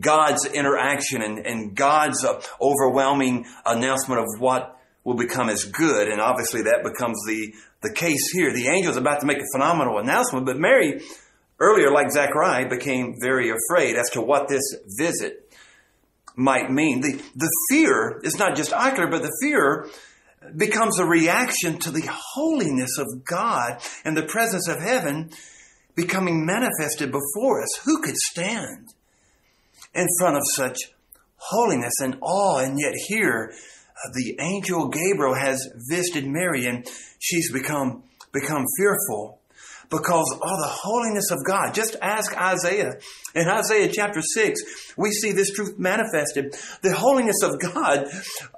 God's 0.00 0.47
interaction 0.47 1.21
and, 1.21 1.47
and 1.47 1.76
God's 1.76 2.25
uh, 2.25 2.40
overwhelming 2.62 3.45
announcement 3.66 4.21
of 4.21 4.40
what 4.40 4.80
will 5.04 5.16
become 5.16 5.50
as 5.50 5.64
good. 5.64 6.09
And 6.09 6.21
obviously, 6.21 6.62
that 6.62 6.83
becomes 6.83 7.18
the 7.26 7.54
the 7.83 7.92
case 7.92 8.30
here. 8.33 8.52
The 8.52 8.68
angel 8.68 8.90
is 8.90 8.97
about 8.97 9.21
to 9.21 9.26
make 9.26 9.38
a 9.38 9.47
phenomenal 9.54 9.99
announcement, 9.99 10.47
but 10.47 10.59
Mary 10.59 11.00
earlier, 11.61 11.90
like 11.90 12.11
Zechariah, 12.11 12.68
became 12.68 13.16
very 13.21 13.50
afraid 13.50 13.97
as 13.97 14.11
to 14.11 14.21
what 14.21 14.49
this 14.49 14.62
visit 14.97 15.52
might 16.37 16.71
mean. 16.71 17.00
The, 17.00 17.21
the 17.35 17.50
fear 17.71 18.21
is 18.23 18.38
not 18.38 18.57
just 18.57 18.73
ocular, 18.73 19.09
but 19.09 19.23
the 19.23 19.37
fear 19.42 19.88
becomes 20.57 20.99
a 20.99 21.05
reaction 21.05 21.78
to 21.78 21.90
the 21.90 22.09
holiness 22.09 22.99
of 22.99 23.25
God 23.25 23.81
and 24.05 24.17
the 24.17 24.26
presence 24.26 24.69
of 24.69 24.81
heaven 24.81 25.31
becoming 25.95 26.47
manifested 26.47 27.11
before 27.11 27.62
us. 27.62 27.85
Who 27.85 28.00
could 28.02 28.17
stand 28.17 28.88
in 29.95 30.07
front 30.19 30.37
of 30.37 30.43
such 30.55 30.78
holiness 31.37 31.95
and 32.00 32.19
awe? 32.21 32.59
And 32.59 32.78
yet 32.81 32.95
here, 33.09 33.52
uh, 33.52 34.11
the 34.14 34.37
angel 34.40 34.88
Gabriel 34.88 35.35
has 35.35 35.69
visited 35.90 36.26
Mary 36.26 36.67
and 36.67 36.87
she's 37.19 37.52
become, 37.52 38.05
become 38.33 38.64
fearful 38.78 39.40
because 39.90 40.30
of 40.33 40.40
the 40.40 40.68
holiness 40.68 41.30
of 41.30 41.38
God. 41.47 41.73
Just 41.73 41.97
ask 42.02 42.37
Isaiah. 42.37 42.99
In 43.35 43.49
Isaiah 43.49 43.90
chapter 43.92 44.21
6, 44.21 44.61
we 44.97 45.11
see 45.11 45.33
this 45.33 45.50
truth 45.52 45.78
manifested. 45.78 46.54
The 46.83 46.95
holiness 46.95 47.42
of 47.42 47.59
God 47.59 48.07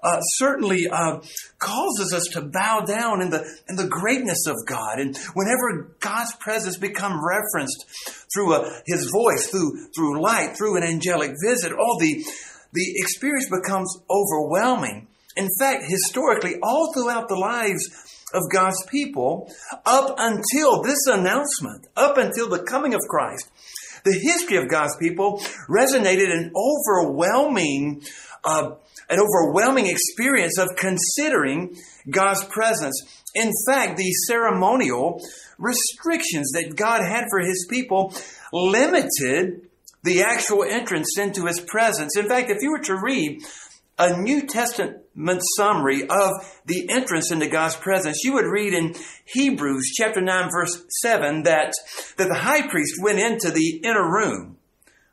uh, 0.02 0.20
certainly 0.20 0.88
uh, 0.90 1.20
causes 1.58 2.12
us 2.14 2.24
to 2.32 2.42
bow 2.42 2.80
down 2.80 3.22
in 3.22 3.30
the, 3.30 3.44
in 3.68 3.76
the 3.76 3.86
greatness 3.86 4.46
of 4.46 4.56
God. 4.66 4.98
And 4.98 5.16
whenever 5.34 5.94
God's 6.00 6.34
presence 6.36 6.76
become 6.76 7.20
referenced 7.24 7.84
through 8.34 8.54
a, 8.54 8.60
uh, 8.60 8.80
his 8.86 9.10
voice, 9.12 9.48
through, 9.50 9.88
through 9.94 10.20
light, 10.20 10.56
through 10.56 10.76
an 10.76 10.82
angelic 10.82 11.32
visit, 11.44 11.72
all 11.72 11.98
the, 11.98 12.24
the 12.72 12.94
experience 12.96 13.48
becomes 13.48 13.96
overwhelming. 14.10 15.06
In 15.36 15.48
fact, 15.60 15.84
historically, 15.86 16.56
all 16.60 16.92
throughout 16.92 17.28
the 17.28 17.36
lives 17.36 17.88
of 18.32 18.42
God's 18.52 18.84
people 18.88 19.52
up 19.84 20.14
until 20.18 20.82
this 20.82 21.06
announcement, 21.06 21.86
up 21.96 22.16
until 22.18 22.48
the 22.48 22.62
coming 22.62 22.94
of 22.94 23.00
Christ. 23.08 23.50
The 24.04 24.18
history 24.18 24.56
of 24.56 24.68
God's 24.68 24.96
people 24.98 25.42
resonated 25.68 26.32
an 26.32 26.52
overwhelming, 26.56 28.02
uh, 28.44 28.72
an 29.08 29.18
overwhelming 29.18 29.86
experience 29.86 30.58
of 30.58 30.68
considering 30.76 31.76
God's 32.08 32.44
presence. 32.44 33.02
In 33.34 33.52
fact, 33.66 33.98
the 33.98 34.10
ceremonial 34.26 35.20
restrictions 35.58 36.52
that 36.52 36.76
God 36.76 37.02
had 37.02 37.26
for 37.30 37.40
His 37.40 37.66
people 37.68 38.14
limited 38.52 39.68
the 40.02 40.22
actual 40.22 40.64
entrance 40.64 41.18
into 41.18 41.46
His 41.46 41.60
presence. 41.60 42.16
In 42.16 42.26
fact, 42.26 42.50
if 42.50 42.58
you 42.62 42.70
were 42.70 42.84
to 42.84 42.96
read 42.96 43.42
a 44.00 44.18
New 44.18 44.46
Testament 44.46 45.42
summary 45.56 46.04
of 46.04 46.30
the 46.64 46.88
entrance 46.90 47.30
into 47.30 47.48
God's 47.48 47.76
presence, 47.76 48.22
you 48.24 48.32
would 48.32 48.46
read 48.46 48.72
in 48.72 48.94
Hebrews 49.26 49.92
chapter 49.94 50.22
9 50.22 50.50
verse 50.50 50.82
7 51.02 51.42
that, 51.42 51.74
that 52.16 52.28
the 52.28 52.34
high 52.34 52.66
priest 52.68 52.94
went 53.00 53.18
into 53.18 53.50
the 53.50 53.82
inner 53.84 54.10
room, 54.10 54.56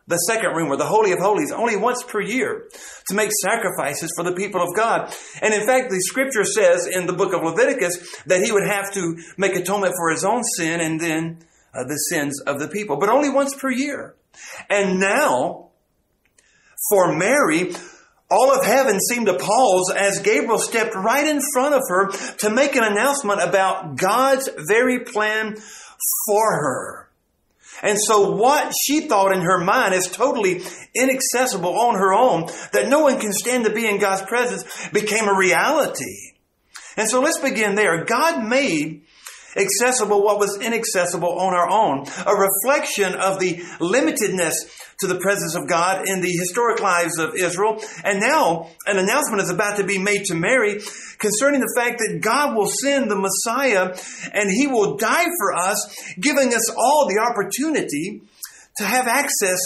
the 0.07 0.15
second 0.15 0.55
room 0.55 0.71
or 0.71 0.77
the 0.77 0.85
Holy 0.85 1.11
of 1.11 1.19
Holies 1.19 1.51
only 1.51 1.75
once 1.75 2.01
per 2.01 2.21
year 2.21 2.69
to 3.09 3.13
make 3.13 3.29
sacrifices 3.43 4.09
for 4.15 4.23
the 4.23 4.31
people 4.31 4.61
of 4.61 4.73
God. 4.73 5.13
And 5.41 5.53
in 5.53 5.65
fact, 5.65 5.89
the 5.89 5.99
scripture 5.99 6.45
says 6.45 6.87
in 6.87 7.07
the 7.07 7.13
book 7.13 7.33
of 7.33 7.43
Leviticus 7.43 8.23
that 8.27 8.41
he 8.41 8.53
would 8.53 8.65
have 8.65 8.93
to 8.93 9.17
make 9.37 9.57
atonement 9.57 9.95
for 9.97 10.11
his 10.11 10.23
own 10.23 10.43
sin 10.55 10.79
and 10.79 10.97
then 10.97 11.39
uh, 11.73 11.83
the 11.83 11.97
sins 12.09 12.41
of 12.41 12.59
the 12.59 12.69
people, 12.69 12.97
but 12.97 13.09
only 13.09 13.29
once 13.29 13.53
per 13.53 13.69
year. 13.69 14.15
And 14.69 15.01
now, 15.01 15.71
for 16.89 17.13
Mary, 17.13 17.73
all 18.29 18.51
of 18.51 18.65
heaven 18.65 18.99
seemed 18.99 19.27
to 19.27 19.37
pause 19.37 19.91
as 19.95 20.19
Gabriel 20.19 20.59
stepped 20.59 20.95
right 20.95 21.25
in 21.25 21.41
front 21.53 21.75
of 21.75 21.81
her 21.87 22.09
to 22.39 22.49
make 22.49 22.75
an 22.75 22.83
announcement 22.83 23.41
about 23.41 23.95
God's 23.95 24.49
very 24.67 24.99
plan 25.05 25.55
for 26.27 26.51
her. 26.51 27.09
And 27.83 27.97
so 28.01 28.31
what 28.31 28.73
she 28.85 29.01
thought 29.01 29.31
in 29.31 29.41
her 29.41 29.59
mind 29.59 29.93
is 29.93 30.07
totally 30.07 30.63
inaccessible 30.95 31.77
on 31.77 31.95
her 31.95 32.13
own, 32.13 32.47
that 32.73 32.87
no 32.89 33.01
one 33.01 33.19
can 33.19 33.31
stand 33.31 33.65
to 33.65 33.71
be 33.71 33.87
in 33.87 33.99
God's 33.99 34.23
presence, 34.23 34.89
became 34.89 35.27
a 35.27 35.37
reality. 35.37 36.33
And 36.97 37.07
so 37.07 37.21
let's 37.21 37.39
begin 37.39 37.75
there. 37.75 38.03
God 38.03 38.43
made 38.47 39.03
accessible 39.55 40.23
what 40.23 40.39
was 40.39 40.59
inaccessible 40.59 41.39
on 41.39 41.53
our 41.53 41.69
own, 41.69 42.05
a 42.25 42.35
reflection 42.35 43.13
of 43.13 43.39
the 43.39 43.55
limitedness 43.79 44.53
to 44.99 45.07
the 45.07 45.19
presence 45.19 45.55
of 45.55 45.67
God 45.67 46.07
in 46.07 46.21
the 46.21 46.31
historic 46.31 46.81
lives 46.81 47.19
of 47.19 47.35
Israel. 47.35 47.79
And 48.03 48.19
now 48.19 48.69
an 48.85 48.97
announcement 48.97 49.43
is 49.43 49.49
about 49.49 49.77
to 49.77 49.83
be 49.83 49.99
made 49.99 50.25
to 50.25 50.35
Mary 50.35 50.79
concerning 51.19 51.61
the 51.61 51.73
fact 51.77 51.99
that 51.99 52.19
God 52.21 52.55
will 52.55 52.69
send 52.81 53.09
the 53.09 53.15
Messiah 53.15 53.95
and 54.33 54.49
he 54.49 54.67
will 54.67 54.97
die 54.97 55.25
for 55.39 55.53
us, 55.53 56.13
giving 56.19 56.53
us 56.53 56.69
all 56.69 57.07
the 57.07 57.19
opportunity 57.19 58.21
to 58.77 58.83
have 58.83 59.07
access 59.07 59.59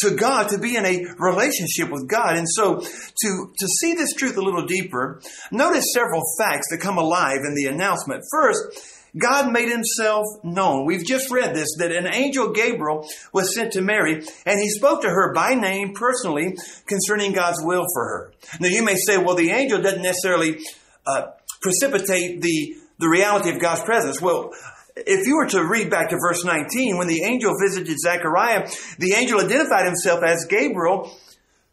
to 0.00 0.10
God, 0.16 0.48
to 0.48 0.58
be 0.58 0.76
in 0.76 0.84
a 0.84 1.04
relationship 1.18 1.90
with 1.90 2.08
God. 2.08 2.36
And 2.36 2.48
so 2.48 2.80
to, 2.80 3.52
to 3.58 3.68
see 3.80 3.94
this 3.94 4.12
truth 4.14 4.36
a 4.36 4.42
little 4.42 4.66
deeper, 4.66 5.20
notice 5.52 5.92
several 5.94 6.22
facts 6.38 6.66
that 6.70 6.80
come 6.80 6.98
alive 6.98 7.38
in 7.46 7.54
the 7.54 7.66
announcement. 7.66 8.22
First, 8.30 8.93
God 9.16 9.52
made 9.52 9.70
himself 9.70 10.24
known. 10.42 10.86
We've 10.86 11.04
just 11.04 11.30
read 11.30 11.54
this, 11.54 11.68
that 11.78 11.92
an 11.92 12.06
angel 12.06 12.52
Gabriel 12.52 13.08
was 13.32 13.54
sent 13.54 13.72
to 13.72 13.82
Mary 13.82 14.24
and 14.44 14.58
he 14.58 14.68
spoke 14.70 15.02
to 15.02 15.08
her 15.08 15.32
by 15.32 15.54
name 15.54 15.94
personally 15.94 16.56
concerning 16.86 17.32
God's 17.32 17.62
will 17.62 17.86
for 17.92 18.04
her. 18.04 18.32
Now 18.60 18.68
you 18.68 18.84
may 18.84 18.96
say, 18.96 19.16
well, 19.16 19.36
the 19.36 19.50
angel 19.50 19.80
doesn't 19.80 20.02
necessarily 20.02 20.64
uh, 21.06 21.28
precipitate 21.62 22.40
the, 22.40 22.76
the 22.98 23.08
reality 23.08 23.50
of 23.50 23.60
God's 23.60 23.82
presence. 23.82 24.20
Well, 24.20 24.50
if 24.96 25.26
you 25.26 25.36
were 25.36 25.48
to 25.48 25.64
read 25.64 25.90
back 25.90 26.10
to 26.10 26.16
verse 26.16 26.44
19, 26.44 26.98
when 26.98 27.08
the 27.08 27.22
angel 27.22 27.52
visited 27.60 27.98
Zechariah, 27.98 28.68
the 28.98 29.14
angel 29.14 29.40
identified 29.40 29.86
himself 29.86 30.22
as 30.24 30.46
Gabriel 30.46 31.16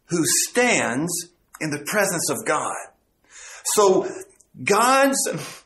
who 0.06 0.24
stands 0.48 1.28
in 1.60 1.70
the 1.70 1.84
presence 1.86 2.28
of 2.30 2.44
God. 2.44 2.74
So 3.64 4.08
God's 4.62 5.61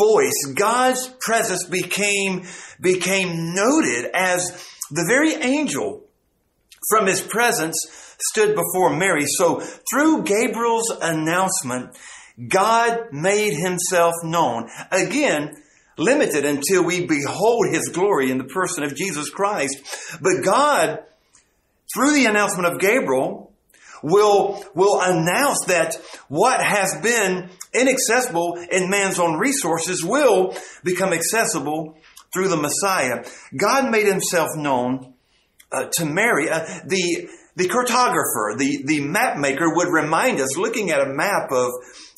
voice, 0.00 0.54
God's 0.54 1.08
presence 1.20 1.64
became, 1.64 2.46
became 2.80 3.54
noted 3.54 4.10
as 4.14 4.50
the 4.90 5.04
very 5.06 5.34
angel 5.34 6.04
from 6.88 7.06
his 7.06 7.20
presence 7.20 7.76
stood 8.30 8.54
before 8.54 8.96
Mary. 8.96 9.24
So 9.26 9.60
through 9.60 10.22
Gabriel's 10.22 10.90
announcement, 11.02 11.96
God 12.46 13.12
made 13.12 13.54
himself 13.54 14.14
known. 14.22 14.68
Again, 14.90 15.54
limited 15.96 16.44
until 16.44 16.84
we 16.84 17.06
behold 17.06 17.66
his 17.70 17.88
glory 17.88 18.30
in 18.30 18.38
the 18.38 18.44
person 18.44 18.84
of 18.84 18.94
Jesus 18.94 19.28
Christ. 19.30 19.76
But 20.20 20.44
God, 20.44 21.00
through 21.94 22.12
the 22.12 22.26
announcement 22.26 22.72
of 22.72 22.80
Gabriel, 22.80 23.52
will, 24.02 24.64
will 24.74 25.00
announce 25.00 25.64
that 25.66 25.96
what 26.28 26.62
has 26.62 26.96
been 27.02 27.50
inaccessible 27.78 28.58
in 28.70 28.90
man's 28.90 29.18
own 29.18 29.38
resources 29.38 30.04
will 30.04 30.54
become 30.84 31.12
accessible 31.12 31.96
through 32.32 32.48
the 32.48 32.56
Messiah. 32.56 33.24
God 33.56 33.90
made 33.90 34.06
himself 34.06 34.48
known 34.56 35.14
uh, 35.72 35.86
to 35.92 36.04
Mary. 36.04 36.48
Uh, 36.50 36.64
the, 36.86 37.28
the 37.56 37.68
cartographer, 37.68 38.56
the, 38.58 38.82
the 38.84 39.00
map 39.00 39.36
maker 39.38 39.74
would 39.74 39.88
remind 39.88 40.40
us, 40.40 40.56
looking 40.56 40.90
at 40.90 41.00
a 41.00 41.12
map 41.12 41.50
of, 41.50 41.70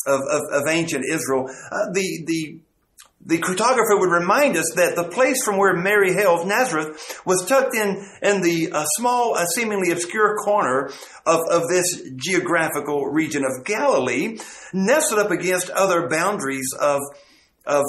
of, 0.07 0.21
of, 0.31 0.43
of 0.53 0.69
ancient 0.69 1.05
Israel, 1.05 1.49
uh, 1.49 1.93
the, 1.93 2.25
the 2.27 2.61
the 3.25 3.39
cartographer 3.39 3.99
would 4.01 4.11
remind 4.11 4.57
us 4.57 4.73
that 4.77 4.97
the 4.97 5.05
place 5.05 5.45
from 5.45 5.59
where 5.59 5.75
Mary 5.75 6.15
hails, 6.15 6.47
Nazareth, 6.47 7.21
was 7.27 7.45
tucked 7.47 7.75
in 7.75 8.03
in 8.23 8.41
the 8.41 8.71
uh, 8.73 8.85
small, 8.97 9.37
uh, 9.37 9.45
seemingly 9.45 9.91
obscure 9.91 10.37
corner 10.37 10.91
of, 11.27 11.41
of 11.51 11.69
this 11.69 12.03
geographical 12.17 13.07
region 13.07 13.45
of 13.45 13.65
Galilee, 13.67 14.39
nestled 14.73 15.21
up 15.21 15.31
against 15.31 15.69
other 15.71 16.09
boundaries 16.09 16.73
of, 16.81 17.01
of 17.67 17.85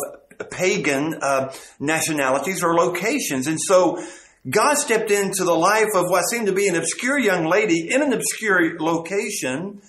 pagan 0.49 1.15
uh, 1.21 1.53
nationalities 1.79 2.61
or 2.61 2.75
locations. 2.75 3.47
And 3.47 3.59
so 3.59 4.03
God 4.49 4.75
stepped 4.77 5.11
into 5.11 5.45
the 5.45 5.55
life 5.55 5.89
of 5.95 6.09
what 6.09 6.23
seemed 6.23 6.47
to 6.47 6.53
be 6.53 6.67
an 6.67 6.75
obscure 6.75 7.17
young 7.17 7.45
lady 7.45 7.89
in 7.89 8.01
an 8.01 8.11
obscure 8.11 8.77
location 8.79 9.81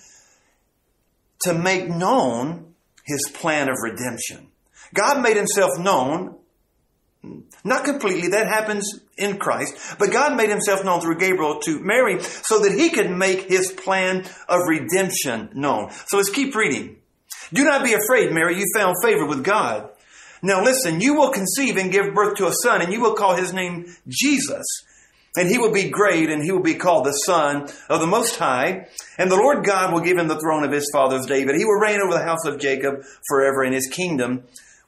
to 1.41 1.53
make 1.53 1.89
known 1.89 2.75
his 3.03 3.29
plan 3.33 3.67
of 3.67 3.75
redemption. 3.83 4.47
God 4.93 5.21
made 5.21 5.37
himself 5.37 5.71
known 5.79 6.35
Not 7.63 7.85
completely, 7.85 8.29
that 8.29 8.47
happens 8.47 8.99
in 9.17 9.37
Christ, 9.37 9.95
but 9.97 10.11
God 10.11 10.35
made 10.35 10.49
himself 10.49 10.83
known 10.83 10.99
through 10.99 11.19
Gabriel 11.19 11.59
to 11.61 11.79
Mary 11.79 12.21
so 12.21 12.59
that 12.59 12.73
he 12.73 12.89
could 12.89 13.09
make 13.09 13.47
his 13.47 13.71
plan 13.71 14.25
of 14.49 14.59
redemption 14.67 15.49
known. 15.53 15.91
So 16.07 16.17
let's 16.17 16.29
keep 16.29 16.53
reading. 16.55 16.97
Do 17.53 17.63
not 17.63 17.83
be 17.83 17.93
afraid, 17.93 18.33
Mary, 18.33 18.57
you 18.57 18.65
found 18.75 18.95
favor 19.01 19.25
with 19.25 19.43
God. 19.43 19.89
Now 20.41 20.61
listen, 20.61 20.99
you 20.99 21.13
will 21.13 21.31
conceive 21.31 21.77
and 21.77 21.91
give 21.91 22.13
birth 22.13 22.35
to 22.37 22.47
a 22.47 22.53
son, 22.63 22.81
and 22.81 22.91
you 22.91 22.99
will 22.99 23.13
call 23.13 23.35
his 23.35 23.53
name 23.53 23.85
Jesus. 24.09 24.65
And 25.35 25.49
he 25.49 25.57
will 25.57 25.71
be 25.71 25.89
great, 25.89 26.29
and 26.29 26.43
he 26.43 26.51
will 26.51 26.61
be 26.61 26.75
called 26.75 27.05
the 27.05 27.11
Son 27.11 27.67
of 27.89 28.01
the 28.01 28.07
Most 28.07 28.35
High. 28.35 28.87
And 29.17 29.31
the 29.31 29.37
Lord 29.37 29.63
God 29.63 29.93
will 29.93 30.01
give 30.01 30.17
him 30.17 30.27
the 30.27 30.39
throne 30.39 30.63
of 30.63 30.71
his 30.71 30.89
father's 30.93 31.25
David. 31.25 31.55
He 31.55 31.65
will 31.65 31.79
reign 31.79 32.01
over 32.01 32.13
the 32.13 32.23
house 32.23 32.45
of 32.45 32.59
Jacob 32.59 33.03
forever, 33.29 33.63
and 33.63 33.73
his 33.73 33.87
kingdom 33.87 34.43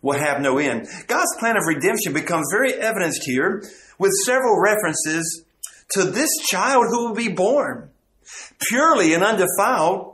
will 0.05 0.19
have 0.19 0.39
no 0.39 0.59
end. 0.59 0.87
God's 1.07 1.35
plan 1.39 1.57
of 1.57 1.63
redemption 1.67 2.13
becomes 2.13 2.45
very 2.51 2.73
evidenced 2.73 3.23
here 3.25 3.63
with 3.97 4.11
several 4.23 4.61
references 4.61 5.43
to 5.93 6.03
this 6.03 6.29
child 6.47 6.85
who 6.89 7.07
will 7.07 7.15
be 7.15 7.29
born, 7.29 7.89
purely 8.69 9.15
and 9.15 9.23
undefiled, 9.23 10.13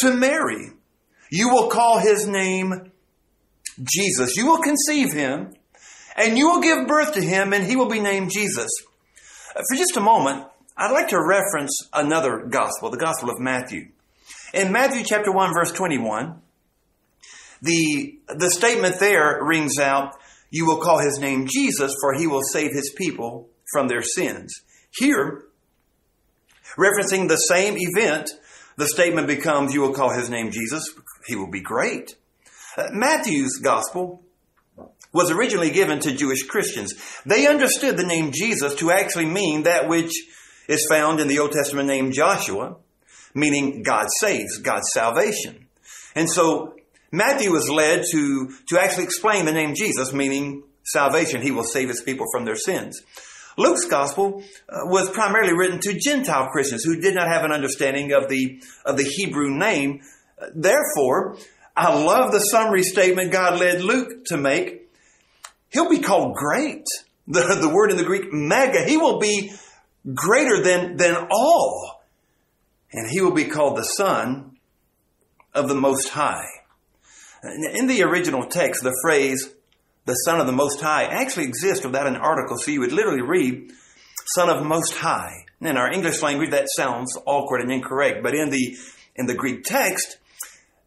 to 0.00 0.14
Mary. 0.14 0.70
You 1.30 1.50
will 1.50 1.68
call 1.68 1.98
his 1.98 2.26
name 2.26 2.90
Jesus. 3.82 4.34
You 4.34 4.46
will 4.46 4.62
conceive 4.62 5.12
him, 5.12 5.52
and 6.16 6.38
you 6.38 6.48
will 6.48 6.62
give 6.62 6.86
birth 6.86 7.12
to 7.12 7.20
him, 7.20 7.52
and 7.52 7.66
he 7.66 7.76
will 7.76 7.90
be 7.90 8.00
named 8.00 8.30
Jesus. 8.32 8.70
Uh, 9.54 9.60
for 9.68 9.76
just 9.76 9.96
a 9.98 10.00
moment, 10.00 10.46
I'd 10.74 10.92
like 10.92 11.08
to 11.08 11.22
reference 11.22 11.76
another 11.92 12.46
gospel, 12.48 12.88
the 12.90 12.96
Gospel 12.96 13.28
of 13.28 13.38
Matthew. 13.38 13.88
In 14.54 14.72
Matthew 14.72 15.02
chapter 15.04 15.30
1 15.30 15.52
verse 15.52 15.72
21, 15.72 16.40
the, 17.62 18.18
the 18.28 18.50
statement 18.50 18.98
there 19.00 19.40
rings 19.42 19.78
out, 19.78 20.16
you 20.50 20.66
will 20.66 20.78
call 20.78 20.98
his 20.98 21.18
name 21.18 21.46
Jesus 21.46 21.94
for 22.00 22.14
he 22.14 22.26
will 22.26 22.42
save 22.52 22.72
his 22.72 22.92
people 22.96 23.48
from 23.72 23.88
their 23.88 24.02
sins. 24.02 24.52
Here, 24.90 25.44
referencing 26.76 27.28
the 27.28 27.36
same 27.36 27.76
event, 27.76 28.30
the 28.76 28.86
statement 28.86 29.26
becomes, 29.26 29.74
you 29.74 29.80
will 29.80 29.92
call 29.92 30.10
his 30.10 30.30
name 30.30 30.50
Jesus, 30.50 30.94
he 31.26 31.36
will 31.36 31.50
be 31.50 31.60
great. 31.60 32.16
Uh, 32.76 32.88
Matthew's 32.92 33.58
gospel 33.58 34.22
was 35.12 35.30
originally 35.30 35.70
given 35.70 35.98
to 36.00 36.14
Jewish 36.14 36.44
Christians. 36.44 36.94
They 37.26 37.46
understood 37.46 37.96
the 37.96 38.06
name 38.06 38.30
Jesus 38.32 38.74
to 38.76 38.90
actually 38.90 39.26
mean 39.26 39.64
that 39.64 39.88
which 39.88 40.12
is 40.68 40.86
found 40.88 41.18
in 41.18 41.28
the 41.28 41.38
Old 41.38 41.52
Testament 41.52 41.88
name 41.88 42.12
Joshua, 42.12 42.76
meaning 43.34 43.82
God 43.82 44.06
saves, 44.20 44.58
God's 44.58 44.90
salvation. 44.92 45.66
And 46.14 46.30
so 46.30 46.77
Matthew 47.10 47.50
was 47.50 47.68
led 47.68 48.04
to, 48.12 48.52
to 48.68 48.78
actually 48.78 49.04
explain 49.04 49.44
the 49.44 49.52
name 49.52 49.74
Jesus, 49.74 50.12
meaning 50.12 50.62
salvation. 50.84 51.42
He 51.42 51.50
will 51.50 51.64
save 51.64 51.88
his 51.88 52.02
people 52.02 52.26
from 52.32 52.44
their 52.44 52.56
sins. 52.56 53.00
Luke's 53.56 53.86
gospel 53.86 54.42
uh, 54.68 54.80
was 54.84 55.10
primarily 55.10 55.52
written 55.52 55.80
to 55.80 55.98
Gentile 55.98 56.48
Christians 56.48 56.84
who 56.84 57.00
did 57.00 57.14
not 57.14 57.28
have 57.28 57.44
an 57.44 57.52
understanding 57.52 58.12
of 58.12 58.28
the, 58.28 58.62
of 58.84 58.96
the 58.96 59.04
Hebrew 59.04 59.50
name. 59.50 60.00
Therefore, 60.54 61.36
I 61.76 61.92
love 62.04 62.32
the 62.32 62.38
summary 62.38 62.82
statement 62.82 63.32
God 63.32 63.58
led 63.58 63.82
Luke 63.82 64.24
to 64.26 64.36
make 64.36 64.78
He'll 65.70 65.88
be 65.88 66.00
called 66.00 66.34
great. 66.34 66.84
The, 67.26 67.58
the 67.60 67.68
word 67.68 67.90
in 67.90 67.96
the 67.96 68.04
Greek, 68.04 68.32
mega. 68.32 68.84
He 68.84 68.96
will 68.96 69.18
be 69.18 69.52
greater 70.14 70.62
than, 70.62 70.96
than 70.96 71.28
all. 71.30 72.02
And 72.92 73.10
he 73.10 73.20
will 73.20 73.34
be 73.34 73.44
called 73.44 73.76
the 73.76 73.82
Son 73.82 74.56
of 75.54 75.68
the 75.68 75.74
Most 75.74 76.08
High. 76.08 76.46
In 77.42 77.86
the 77.86 78.02
original 78.02 78.46
text, 78.46 78.82
the 78.82 78.96
phrase, 79.02 79.54
the 80.06 80.14
Son 80.14 80.40
of 80.40 80.46
the 80.46 80.52
Most 80.52 80.80
High, 80.80 81.04
actually 81.04 81.44
exists 81.44 81.84
without 81.84 82.06
an 82.06 82.16
article, 82.16 82.56
so 82.56 82.70
you 82.70 82.80
would 82.80 82.92
literally 82.92 83.22
read, 83.22 83.72
Son 84.34 84.50
of 84.50 84.64
Most 84.64 84.94
High. 84.94 85.44
In 85.60 85.76
our 85.76 85.90
English 85.90 86.22
language, 86.22 86.50
that 86.50 86.68
sounds 86.76 87.16
awkward 87.26 87.60
and 87.60 87.70
incorrect, 87.70 88.22
but 88.22 88.34
in 88.34 88.50
the, 88.50 88.76
in 89.16 89.26
the 89.26 89.34
Greek 89.34 89.64
text, 89.64 90.18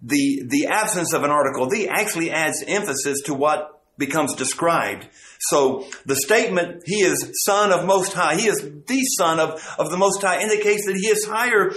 the, 0.02 0.44
the 0.48 0.68
absence 0.68 1.14
of 1.14 1.24
an 1.24 1.30
article, 1.30 1.68
the 1.68 1.90
actually 1.90 2.32
adds 2.32 2.64
emphasis 2.68 3.22
to 3.26 3.34
what 3.34 3.82
becomes 3.98 4.34
described. 4.36 5.08
So 5.40 5.88
the 6.06 6.16
statement, 6.16 6.84
he 6.86 7.04
is 7.04 7.32
son 7.46 7.72
of 7.72 7.86
most 7.86 8.14
high, 8.14 8.36
he 8.36 8.48
is 8.48 8.60
the 8.60 9.04
son 9.18 9.40
of, 9.40 9.76
of 9.78 9.92
the 9.92 9.98
most 9.98 10.22
high, 10.22 10.42
indicates 10.42 10.86
that 10.86 10.96
he 10.96 11.08
is 11.08 11.26
higher 11.26 11.72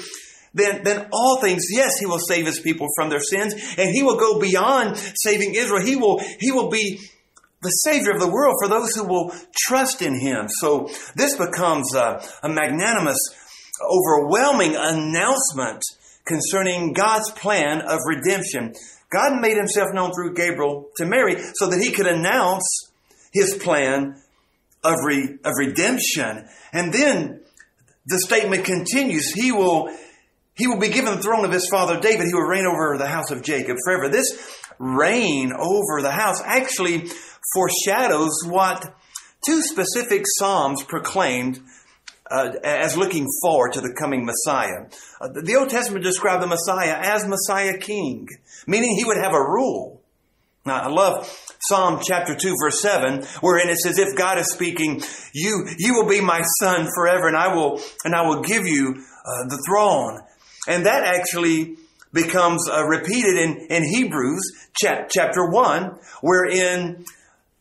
than, 0.54 0.82
than 0.84 1.08
all 1.12 1.40
things. 1.40 1.64
Yes, 1.70 1.98
he 1.98 2.06
will 2.06 2.18
save 2.18 2.46
his 2.46 2.60
people 2.60 2.88
from 2.96 3.10
their 3.10 3.20
sins, 3.20 3.54
and 3.76 3.90
he 3.92 4.02
will 4.02 4.16
go 4.16 4.40
beyond 4.40 4.96
saving 5.16 5.54
Israel. 5.54 5.82
He 5.84 5.96
will, 5.96 6.20
he 6.38 6.52
will 6.52 6.70
be 6.70 7.00
the 7.62 7.70
Savior 7.70 8.12
of 8.12 8.20
the 8.20 8.30
world 8.30 8.54
for 8.62 8.68
those 8.68 8.94
who 8.94 9.04
will 9.04 9.34
trust 9.66 10.02
in 10.02 10.18
him. 10.18 10.46
So 10.48 10.88
this 11.16 11.36
becomes 11.36 11.94
a, 11.94 12.22
a 12.42 12.48
magnanimous, 12.48 13.18
overwhelming 13.82 14.76
announcement 14.76 15.82
concerning 16.26 16.92
God's 16.92 17.30
plan 17.32 17.80
of 17.82 17.98
redemption. 18.06 18.74
God 19.10 19.40
made 19.40 19.56
himself 19.56 19.88
known 19.92 20.12
through 20.12 20.34
Gabriel 20.34 20.88
to 20.96 21.06
Mary 21.06 21.36
so 21.54 21.68
that 21.68 21.80
he 21.80 21.90
could 21.90 22.06
announce 22.06 22.64
his 23.32 23.54
plan 23.54 24.20
of, 24.82 24.94
re, 25.04 25.38
of 25.44 25.52
redemption. 25.58 26.46
And 26.72 26.92
then 26.92 27.40
the 28.06 28.18
statement 28.18 28.64
continues. 28.64 29.32
He 29.32 29.52
will, 29.52 29.88
he 30.56 30.66
will 30.66 30.78
be 30.78 30.88
given 30.88 31.16
the 31.16 31.22
throne 31.22 31.44
of 31.44 31.52
his 31.52 31.68
father 31.68 31.98
David. 32.00 32.26
He 32.26 32.34
will 32.34 32.42
reign 32.42 32.66
over 32.66 32.96
the 32.96 33.08
house 33.08 33.30
of 33.30 33.42
Jacob 33.42 33.76
forever. 33.84 34.08
This 34.08 34.58
reign 34.78 35.52
over 35.52 36.02
the 36.02 36.12
house 36.12 36.40
actually 36.44 37.10
foreshadows 37.54 38.32
what 38.46 38.94
two 39.44 39.62
specific 39.62 40.24
Psalms 40.38 40.82
proclaimed 40.82 41.60
uh, 42.30 42.52
as 42.62 42.96
looking 42.96 43.26
forward 43.42 43.72
to 43.74 43.80
the 43.80 43.94
coming 43.98 44.24
Messiah. 44.24 44.86
Uh, 45.20 45.28
the 45.28 45.56
Old 45.56 45.70
Testament 45.70 46.04
described 46.04 46.42
the 46.42 46.46
Messiah 46.46 46.96
as 46.98 47.26
Messiah 47.26 47.78
King, 47.78 48.28
meaning 48.66 48.96
he 48.96 49.04
would 49.04 49.18
have 49.18 49.34
a 49.34 49.40
rule. 49.40 50.00
Now, 50.66 50.80
I 50.80 50.88
love 50.88 51.28
Psalm 51.68 52.00
chapter 52.02 52.34
2 52.34 52.56
verse 52.62 52.80
7, 52.80 53.22
wherein 53.42 53.68
it 53.68 53.76
says, 53.76 53.98
if 53.98 54.16
God 54.16 54.38
is 54.38 54.50
speaking, 54.50 55.02
you, 55.34 55.66
you 55.78 55.94
will 55.94 56.08
be 56.08 56.22
my 56.22 56.42
son 56.60 56.88
forever 56.94 57.28
and 57.28 57.36
I 57.36 57.54
will, 57.54 57.82
and 58.04 58.14
I 58.14 58.26
will 58.26 58.40
give 58.40 58.66
you 58.66 58.94
uh, 58.96 59.48
the 59.48 59.62
throne. 59.68 60.20
And 60.66 60.86
that 60.86 61.04
actually 61.04 61.76
becomes 62.12 62.68
uh, 62.70 62.84
repeated 62.84 63.36
in, 63.36 63.66
in 63.70 63.82
Hebrews 63.82 64.70
chap- 64.76 65.08
chapter 65.10 65.50
1, 65.50 65.98
wherein 66.22 67.04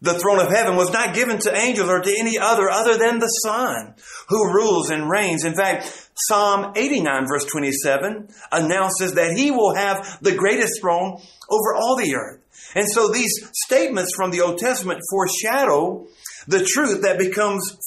the 0.04 0.20
throne 0.20 0.39
of 0.39 0.50
heaven 0.50 0.76
was 0.76 0.92
not 0.92 1.16
given 1.16 1.39
to 1.39 1.56
angels 1.56 1.89
or 1.89 2.02
to 2.02 2.16
any 2.20 2.38
other 2.38 2.70
other 2.70 2.98
than 2.98 3.20
the 3.20 3.28
Son 3.28 3.96
who 4.28 4.54
rules 4.54 4.89
and 4.89 5.10
reigns. 5.10 5.46
In 5.46 5.56
fact, 5.56 6.10
Psalm 6.28 6.74
89 6.76 7.26
verse 7.28 7.46
27 7.46 8.28
announces 8.52 9.13
that 9.13 9.36
he 9.38 9.50
will 9.50 9.74
have 9.74 10.20
the 10.22 10.36
greatest 10.36 10.82
throne 10.82 11.20
over 11.50 11.76
all 11.76 11.96
the 11.96 12.16
earth. 12.16 12.42
And 12.76 12.86
so 12.89 13.08
these 13.08 13.32
statements 13.66 14.13
from 14.13 14.32
the 14.32 14.42
Old 14.42 14.58
Testament 14.58 15.00
foreshadow 15.10 16.08
the 16.48 16.66
truth 16.66 17.04
that 17.04 17.18
becomes 17.18 17.78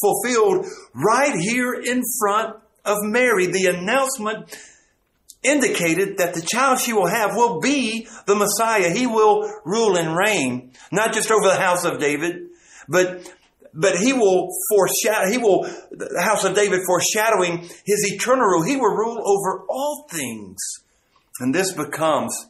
fulfilled 0.00 0.66
right 0.94 1.34
here 1.34 1.74
in 1.74 2.02
front 2.20 2.56
of 2.86 2.98
Mary. 3.02 3.46
The 3.46 3.66
announcement 3.66 4.56
indicated 5.42 6.18
that 6.18 6.34
the 6.34 6.42
child 6.42 6.80
she 6.80 6.92
will 6.92 7.08
have 7.08 7.36
will 7.36 7.60
be 7.60 8.08
the 8.26 8.34
Messiah. 8.34 8.90
He 8.90 9.06
will 9.06 9.50
rule 9.64 9.96
and 9.96 10.16
reign, 10.16 10.72
not 10.90 11.12
just 11.12 11.30
over 11.30 11.48
the 11.48 11.56
house 11.56 11.84
of 11.84 11.98
David, 11.98 12.48
but 12.88 13.32
but 13.78 13.98
he 13.98 14.14
will 14.14 14.48
foreshadow, 14.70 15.30
he 15.30 15.36
will, 15.36 15.64
the 15.90 16.22
house 16.22 16.44
of 16.44 16.54
David 16.54 16.80
foreshadowing 16.86 17.58
his 17.84 18.10
eternal 18.10 18.46
rule. 18.46 18.62
He 18.62 18.76
will 18.76 18.94
rule 18.94 19.18
over 19.18 19.66
all 19.68 20.06
things. 20.10 20.56
And 21.40 21.54
this 21.54 21.72
becomes 21.72 22.48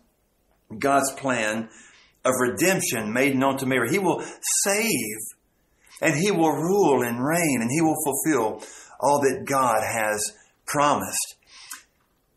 God's 0.79 1.13
plan 1.15 1.69
of 2.25 2.33
redemption 2.39 3.13
made 3.13 3.37
known 3.37 3.59
to 3.59 3.67
Mary. 3.67 3.91
He 3.91 3.99
will 3.99 4.23
save 4.63 5.19
and 6.01 6.15
he 6.15 6.31
will 6.31 6.53
rule 6.53 7.03
and 7.03 7.25
reign 7.25 7.59
and 7.61 7.71
he 7.71 7.81
will 7.81 7.97
fulfill 8.05 8.63
all 9.01 9.21
that 9.21 9.45
God 9.47 9.83
has 9.83 10.33
promised. 10.67 11.37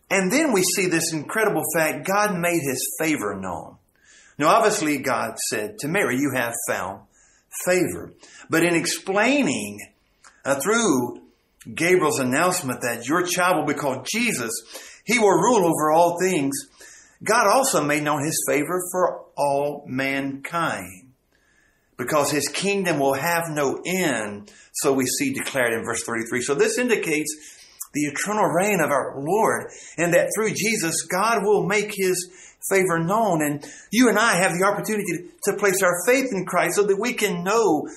And 0.09 0.31
then 0.31 0.53
we 0.53 0.63
see 0.63 0.87
this 0.87 1.13
incredible 1.13 1.63
fact 1.75 2.07
God 2.07 2.37
made 2.37 2.61
his 2.61 2.85
favor 2.99 3.35
known. 3.39 3.77
Now, 4.37 4.47
obviously, 4.47 4.97
God 4.97 5.37
said 5.49 5.77
to 5.79 5.87
Mary, 5.87 6.17
You 6.17 6.31
have 6.35 6.53
found 6.67 7.01
favor. 7.65 8.13
But 8.49 8.63
in 8.63 8.75
explaining 8.75 9.79
uh, 10.45 10.55
through 10.55 11.21
Gabriel's 11.73 12.19
announcement 12.19 12.81
that 12.81 13.07
your 13.07 13.23
child 13.23 13.57
will 13.57 13.73
be 13.73 13.79
called 13.79 14.07
Jesus, 14.11 14.51
he 15.05 15.19
will 15.19 15.37
rule 15.37 15.65
over 15.65 15.91
all 15.91 16.17
things, 16.19 16.55
God 17.23 17.47
also 17.47 17.83
made 17.83 18.03
known 18.03 18.23
his 18.23 18.41
favor 18.47 18.79
for 18.91 19.25
all 19.35 19.83
mankind. 19.87 21.08
Because 21.99 22.31
his 22.31 22.47
kingdom 22.47 22.97
will 22.97 23.13
have 23.13 23.43
no 23.49 23.81
end, 23.85 24.51
so 24.73 24.93
we 24.93 25.05
see 25.05 25.33
declared 25.33 25.73
in 25.73 25.83
verse 25.83 26.03
33. 26.03 26.41
So 26.41 26.55
this 26.55 26.79
indicates 26.79 27.57
the 27.93 28.05
eternal 28.05 28.45
reign 28.45 28.79
of 28.79 28.89
our 28.89 29.15
Lord, 29.19 29.69
and 29.97 30.13
that 30.13 30.29
through 30.35 30.53
Jesus, 30.53 30.95
God 31.11 31.39
will 31.43 31.67
make 31.67 31.91
his 31.93 32.31
favor 32.69 32.99
known. 32.99 33.41
And 33.41 33.67
you 33.91 34.09
and 34.09 34.17
I 34.17 34.35
have 34.35 34.53
the 34.53 34.65
opportunity 34.65 35.29
to 35.43 35.57
place 35.57 35.81
our 35.83 36.05
faith 36.07 36.29
in 36.31 36.45
Christ 36.45 36.75
so 36.75 36.83
that 36.83 36.99
we 36.99 37.13
can 37.13 37.43
know 37.43 37.87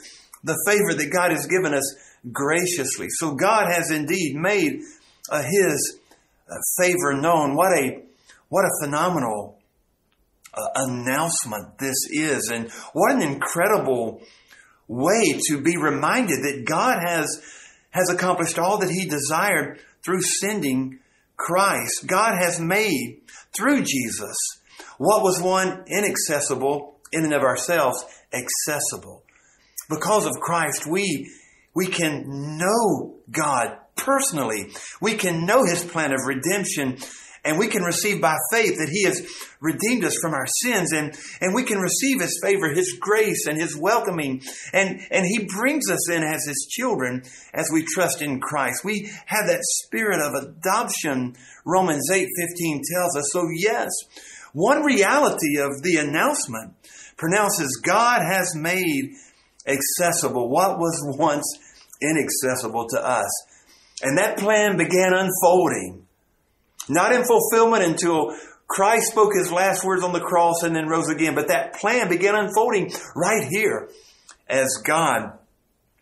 the 0.45 0.59
favor 0.67 0.95
that 0.95 1.13
God 1.13 1.31
has 1.31 1.47
given 1.47 1.73
us 1.73 1.95
graciously. 2.33 3.07
So 3.09 3.35
God 3.35 3.71
has 3.71 3.91
indeed 3.91 4.35
made 4.35 4.81
uh, 5.31 5.43
His 5.43 5.99
uh, 6.51 6.57
favor 6.79 7.15
known. 7.15 7.55
What 7.55 7.73
a 7.73 8.03
what 8.49 8.65
a 8.65 8.85
phenomenal 8.85 9.59
uh, 10.55 10.61
announcement 10.75 11.79
this 11.79 11.97
is, 12.11 12.51
and 12.53 12.71
what 12.93 13.15
an 13.15 13.23
incredible 13.23 14.21
way 14.89 15.39
to 15.49 15.61
be 15.63 15.77
reminded 15.77 16.43
that 16.43 16.65
God 16.67 16.99
has 17.07 17.43
has 17.91 18.11
accomplished 18.11 18.59
all 18.59 18.79
that 18.79 18.91
He 18.91 19.07
desired 19.07 19.81
through 20.05 20.23
sending 20.23 20.99
Christ. 21.37 22.07
God 22.07 22.35
has 22.41 22.61
made 22.61 23.23
through 23.55 23.83
Jesus 23.83 24.37
what 24.99 25.23
was 25.23 25.41
one 25.41 25.85
inaccessible 25.87 26.99
in 27.13 27.25
and 27.25 27.35
of 27.35 27.43
ourselves 27.43 28.05
accessible. 28.33 29.23
Because 29.89 30.27
of 30.27 30.41
Christ, 30.41 30.87
we 30.87 31.31
we 31.75 31.87
can 31.87 32.59
know 32.59 33.17
God 33.31 33.79
personally. 33.97 34.73
We 35.01 35.15
can 35.15 35.47
know 35.47 35.65
His 35.65 35.85
plan 35.85 36.13
of 36.13 36.27
redemption 36.27 36.99
and 37.45 37.59
we 37.59 37.67
can 37.69 37.83
receive 37.83 38.21
by 38.21 38.37
faith 38.53 38.79
that 38.79 38.89
He 38.91 39.05
has 39.05 39.27
redeemed 39.61 40.05
us 40.05 40.17
from 40.21 40.33
our 40.33 40.47
sins 40.47 40.93
and, 40.93 41.15
and 41.41 41.55
we 41.55 41.65
can 41.65 41.79
receive 41.79 42.21
His 42.21 42.39
favor, 42.43 42.73
His 42.73 42.97
grace 43.01 43.47
and 43.47 43.61
His 43.61 43.77
welcoming. 43.77 44.43
And, 44.73 45.01
and 45.11 45.27
He 45.27 45.47
brings 45.47 45.91
us 45.91 46.11
in 46.11 46.23
as 46.23 46.47
His 46.47 46.69
children 46.71 47.23
as 47.53 47.69
we 47.73 47.85
trust 47.85 48.23
in 48.23 48.41
Christ. 48.41 48.85
We 48.85 49.11
have 49.27 49.47
that 49.47 49.63
spirit 49.63 50.21
of 50.21 50.35
adoption, 50.35 51.35
Romans 51.65 52.09
8 52.11 52.29
15 52.39 52.83
tells 52.95 53.17
us. 53.17 53.25
So 53.33 53.49
yes, 53.57 53.91
one 54.53 54.83
reality 54.83 55.59
of 55.59 55.83
the 55.83 55.97
announcement 55.97 56.75
pronounces 57.17 57.81
God 57.83 58.21
has 58.23 58.55
made 58.55 59.15
accessible 59.67 60.49
what 60.49 60.79
was 60.79 61.17
once 61.19 61.45
inaccessible 62.03 62.89
to 62.89 63.01
us. 63.01 63.31
And 64.03 64.19
that 64.19 64.39
plan 64.39 64.77
began 64.77 65.15
unfolding, 65.15 66.02
not 66.89 67.13
in 67.13 67.25
fulfillment 67.25 67.85
until 67.85 68.37
Christ 68.69 69.11
spoke 69.11 69.33
his 69.35 69.53
last 69.53 69.85
words 69.85 70.03
on 70.03 70.13
the 70.13 70.21
cross 70.21 70.63
and 70.63 70.75
then 70.75 70.89
rose 70.89 71.09
again, 71.09 71.35
but 71.35 71.49
that 71.49 71.75
plan 71.75 72.09
began 72.09 72.35
unfolding 72.35 72.93
right 73.15 73.47
here 73.51 73.91
as 74.49 74.83
God 74.85 75.39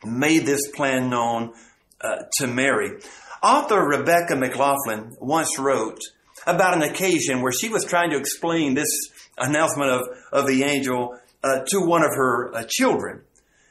made 0.04 0.46
this 0.46 0.70
plan 0.70 1.10
known 1.10 1.52
uh, 2.00 2.16
to 2.38 2.46
Mary. 2.46 3.00
Author 3.42 3.80
Rebecca 3.80 4.36
McLaughlin 4.36 5.16
once 5.18 5.58
wrote 5.58 5.98
about 6.46 6.74
an 6.74 6.82
occasion 6.82 7.42
where 7.42 7.52
she 7.52 7.68
was 7.68 7.84
trying 7.84 8.10
to 8.10 8.16
explain 8.16 8.74
this 8.74 8.88
announcement 9.36 9.90
of, 9.90 10.02
of 10.32 10.46
the 10.46 10.62
angel 10.62 11.18
uh, 11.42 11.60
to 11.66 11.80
one 11.80 12.02
of 12.02 12.10
her 12.14 12.54
uh, 12.54 12.64
children. 12.68 13.22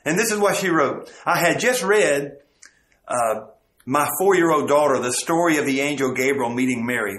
And 0.06 0.18
this 0.18 0.32
is 0.32 0.40
what 0.40 0.58
she 0.58 0.70
wrote. 0.70 1.12
I 1.26 1.40
had 1.40 1.60
just 1.60 1.84
read 1.84 2.38
uh, 3.08 3.42
my 3.90 4.08
four 4.20 4.36
year 4.36 4.52
old 4.52 4.68
daughter 4.68 5.00
the 5.00 5.12
story 5.12 5.58
of 5.58 5.66
the 5.66 5.82
angel 5.82 6.14
Gabriel 6.14 6.54
meeting 6.54 6.86
Mary. 6.86 7.18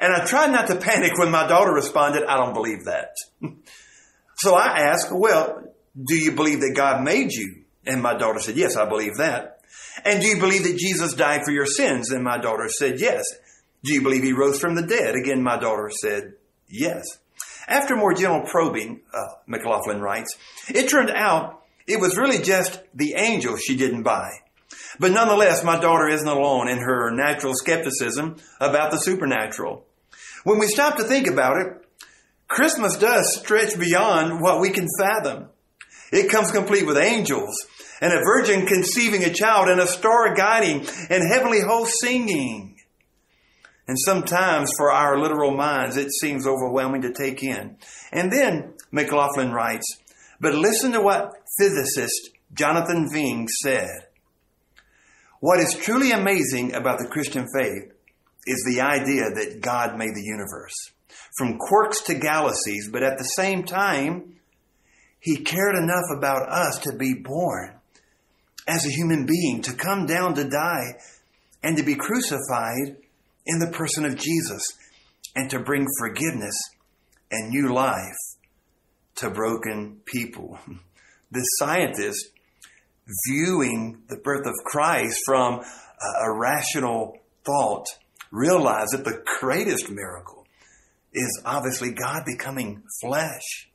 And 0.00 0.12
I 0.12 0.24
tried 0.24 0.52
not 0.52 0.68
to 0.68 0.76
panic 0.76 1.18
when 1.18 1.32
my 1.32 1.48
daughter 1.48 1.72
responded, 1.72 2.22
I 2.22 2.36
don't 2.36 2.54
believe 2.54 2.84
that. 2.84 3.16
so 4.36 4.54
I 4.54 4.78
asked, 4.78 5.08
well, 5.10 5.64
do 6.00 6.14
you 6.16 6.30
believe 6.30 6.60
that 6.60 6.74
God 6.76 7.02
made 7.02 7.32
you? 7.32 7.64
And 7.84 8.00
my 8.00 8.16
daughter 8.16 8.38
said, 8.38 8.56
yes, 8.56 8.76
I 8.76 8.88
believe 8.88 9.16
that. 9.16 9.58
And 10.04 10.20
do 10.20 10.28
you 10.28 10.38
believe 10.38 10.62
that 10.62 10.76
Jesus 10.76 11.14
died 11.14 11.40
for 11.44 11.50
your 11.50 11.66
sins? 11.66 12.12
And 12.12 12.22
my 12.22 12.38
daughter 12.38 12.68
said, 12.68 13.00
yes. 13.00 13.24
Do 13.82 13.92
you 13.92 14.02
believe 14.02 14.22
he 14.22 14.32
rose 14.32 14.60
from 14.60 14.76
the 14.76 14.86
dead? 14.86 15.16
Again, 15.16 15.42
my 15.42 15.58
daughter 15.58 15.90
said, 15.90 16.34
yes. 16.68 17.04
After 17.66 17.96
more 17.96 18.14
general 18.14 18.46
probing, 18.46 19.00
uh, 19.12 19.34
McLaughlin 19.48 20.00
writes, 20.00 20.36
it 20.68 20.88
turned 20.88 21.10
out 21.10 21.64
it 21.88 22.00
was 22.00 22.16
really 22.16 22.38
just 22.38 22.80
the 22.94 23.14
angel 23.14 23.56
she 23.56 23.76
didn't 23.76 24.04
buy. 24.04 24.30
But 24.98 25.12
nonetheless, 25.12 25.64
my 25.64 25.80
daughter 25.80 26.08
isn't 26.08 26.26
alone 26.26 26.68
in 26.68 26.78
her 26.78 27.10
natural 27.10 27.54
skepticism 27.54 28.36
about 28.60 28.90
the 28.90 28.98
supernatural. 28.98 29.86
When 30.44 30.58
we 30.58 30.66
stop 30.66 30.96
to 30.96 31.04
think 31.04 31.26
about 31.26 31.56
it, 31.56 31.86
Christmas 32.48 32.96
does 32.96 33.38
stretch 33.38 33.78
beyond 33.78 34.40
what 34.40 34.60
we 34.60 34.70
can 34.70 34.86
fathom. 35.00 35.48
It 36.12 36.30
comes 36.30 36.52
complete 36.52 36.86
with 36.86 36.96
angels 36.96 37.66
and 38.00 38.12
a 38.12 38.22
virgin 38.22 38.66
conceiving 38.66 39.24
a 39.24 39.32
child 39.32 39.68
and 39.68 39.80
a 39.80 39.86
star 39.86 40.34
guiding 40.34 40.86
and 41.10 41.32
heavenly 41.32 41.60
hosts 41.60 41.98
singing. 42.00 42.76
And 43.86 43.98
sometimes 43.98 44.70
for 44.76 44.92
our 44.92 45.18
literal 45.18 45.54
minds, 45.56 45.96
it 45.96 46.12
seems 46.12 46.46
overwhelming 46.46 47.02
to 47.02 47.12
take 47.12 47.42
in. 47.42 47.76
And 48.12 48.32
then 48.32 48.74
McLaughlin 48.92 49.52
writes, 49.52 49.86
but 50.40 50.54
listen 50.54 50.92
to 50.92 51.00
what 51.00 51.32
physicist 51.58 52.30
Jonathan 52.52 53.08
Feng 53.10 53.48
said. 53.62 54.06
What 55.44 55.60
is 55.60 55.74
truly 55.74 56.10
amazing 56.10 56.72
about 56.72 56.98
the 56.98 57.06
Christian 57.06 57.46
faith 57.54 57.92
is 58.46 58.64
the 58.66 58.80
idea 58.80 59.24
that 59.24 59.60
God 59.60 59.98
made 59.98 60.14
the 60.14 60.24
universe, 60.24 60.72
from 61.36 61.58
quarks 61.58 62.02
to 62.06 62.14
galaxies, 62.14 62.88
but 62.90 63.02
at 63.02 63.18
the 63.18 63.24
same 63.24 63.64
time, 63.64 64.36
He 65.20 65.36
cared 65.36 65.76
enough 65.76 66.06
about 66.16 66.48
us 66.48 66.78
to 66.84 66.96
be 66.96 67.12
born 67.22 67.74
as 68.66 68.86
a 68.86 68.90
human 68.90 69.26
being, 69.26 69.60
to 69.64 69.74
come 69.74 70.06
down 70.06 70.32
to 70.36 70.48
die, 70.48 70.98
and 71.62 71.76
to 71.76 71.82
be 71.82 71.94
crucified 71.94 72.96
in 73.44 73.58
the 73.58 73.70
person 73.70 74.06
of 74.06 74.16
Jesus, 74.16 74.62
and 75.36 75.50
to 75.50 75.60
bring 75.60 75.86
forgiveness 75.98 76.56
and 77.30 77.50
new 77.50 77.70
life 77.70 78.16
to 79.16 79.28
broken 79.28 80.00
people. 80.06 80.58
This 81.30 81.44
scientist 81.58 82.30
viewing 83.26 84.02
the 84.08 84.16
birth 84.16 84.46
of 84.46 84.54
Christ 84.64 85.20
from 85.26 85.60
a, 85.60 86.32
rational 86.32 87.18
thought 87.44 87.86
realize 88.30 88.88
that 88.88 89.04
the 89.04 89.22
greatest 89.40 89.90
miracle 89.90 90.46
is 91.12 91.42
obviously 91.44 91.92
God 91.92 92.24
becoming 92.26 92.82
flesh. 93.00 93.68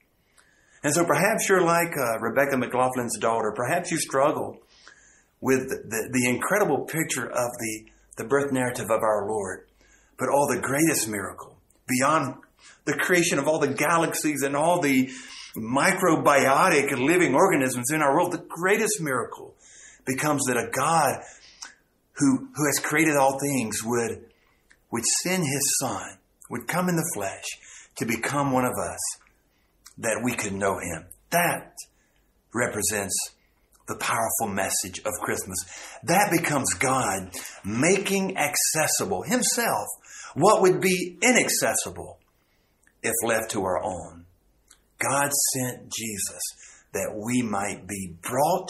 And 0.84 0.94
so 0.94 1.06
perhaps 1.06 1.48
you're 1.48 1.64
like 1.64 1.94
uh, 1.98 2.20
Rebecca 2.20 2.56
McLaughlin's 2.56 3.18
daughter. 3.20 3.54
Perhaps 3.56 3.92
you 3.92 3.98
struggle 3.98 4.60
with 5.42 5.70
the, 5.70 6.10
the 6.12 6.30
incredible 6.30 6.86
picture 6.86 7.26
of 7.26 7.50
the, 7.60 7.86
the 8.18 8.24
birth 8.26 8.52
narrative 8.52 8.86
of 8.90 9.02
our 9.02 9.28
Lord. 9.28 9.68
But 10.18 10.30
all 10.30 10.48
the 10.48 10.60
greatest 10.60 11.08
miracle, 11.08 11.58
beyond 11.88 12.36
the 12.86 12.94
creation 12.94 13.40
of 13.40 13.48
all 13.48 13.60
the 13.60 13.74
galaxies 13.74 14.42
and 14.42 14.56
all 14.56 14.82
the 14.82 15.10
microbiotic 15.60 16.92
living 16.98 17.36
organisms 17.36 17.92
in 17.92 18.02
our 18.02 18.14
world, 18.14 18.32
the 18.32 18.46
greatest 18.48 19.02
miracle 19.02 19.56
becomes 20.06 20.44
that 20.48 20.58
a 20.58 20.70
God 20.72 21.22
who, 22.14 22.50
who 22.54 22.66
has 22.66 22.80
created 22.84 23.16
all 23.16 23.40
things 23.40 23.84
would, 23.84 24.26
would 24.92 25.06
send 25.24 25.44
his 25.44 25.78
son, 25.80 26.18
would 26.50 26.68
come 26.68 26.90
in 26.90 26.96
the 26.96 27.12
flesh 27.14 27.46
to 27.98 28.06
become 28.06 28.52
one 28.52 28.66
of 28.66 28.74
us, 28.74 29.00
that 29.98 30.22
we 30.24 30.34
could 30.34 30.54
know 30.54 30.80
him. 30.80 31.06
That 31.32 31.74
represents 32.54 33.16
the 33.88 33.98
powerful 33.98 34.48
message 34.54 35.00
of 35.00 35.12
Christmas. 35.22 35.58
That 36.04 36.32
becomes 36.32 36.74
God 36.76 37.32
making 37.66 38.38
accessible 38.38 39.24
himself 39.24 39.88
what 40.36 40.62
would 40.62 40.80
be 40.80 41.18
inaccessible 41.22 42.20
if 43.02 43.14
left 43.24 43.52
to 43.52 43.64
our 43.64 43.84
own. 43.84 44.26
God 45.00 45.32
sent 45.54 45.92
Jesus 45.92 46.42
that 46.94 47.14
we 47.16 47.42
might 47.42 47.88
be 47.88 48.16
brought 48.22 48.70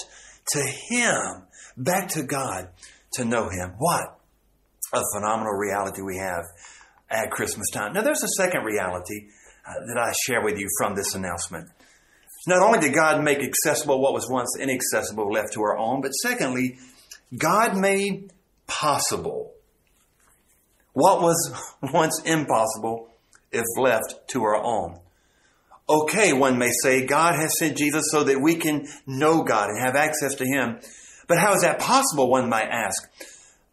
to 0.54 0.62
Him, 0.89 1.44
back 1.78 2.10
to 2.10 2.24
God, 2.24 2.70
to 3.13 3.26
know 3.26 3.50
Him. 3.50 3.74
What 3.78 4.20
a 4.94 5.02
phenomenal 5.15 5.54
reality 5.54 6.02
we 6.02 6.18
have 6.18 6.44
at 7.10 7.32
Christmas 7.32 7.70
time. 7.72 7.94
Now, 7.94 8.02
there's 8.02 8.24
a 8.24 8.42
second 8.42 8.63
reality 8.63 9.30
uh, 9.68 9.74
that 9.88 10.00
I 10.00 10.12
share 10.26 10.44
with 10.44 10.58
you 10.58 10.68
from 10.80 10.96
this 10.96 11.15
announcement. 11.15 11.70
Not 12.48 12.62
only 12.62 12.80
did 12.80 12.94
God 12.94 13.24
make 13.24 13.39
accessible 13.39 14.02
what 14.02 14.13
was 14.13 14.30
once 14.30 14.56
inaccessible 14.60 15.32
left 15.32 15.54
to 15.54 15.62
our 15.62 15.78
own, 15.78 16.02
but 16.02 16.12
secondly, 16.12 16.78
God 17.38 17.78
made 17.78 18.32
possible 18.68 19.54
what 20.94 21.22
was 21.22 21.54
once 21.94 22.22
impossible 22.24 23.10
if 23.52 23.65
left 23.78 24.28
to 24.30 24.44
our 24.44 24.56
own. 24.56 25.00
Okay, 25.89 26.34
one 26.34 26.60
may 26.60 26.71
say, 26.84 27.06
God 27.08 27.36
has 27.36 27.58
sent 27.58 27.78
Jesus 27.78 28.06
so 28.12 28.23
that 28.25 28.39
we 28.39 28.56
can 28.56 28.88
know 29.08 29.43
God 29.43 29.69
and 29.69 29.80
have 29.84 29.95
access 29.95 30.36
to 30.36 30.45
Him. 30.45 30.80
But 31.28 31.39
how 31.39 31.56
is 31.56 31.62
that 31.62 31.80
possible, 31.80 32.30
one 32.30 32.47
might 32.47 32.69
ask? 32.69 33.10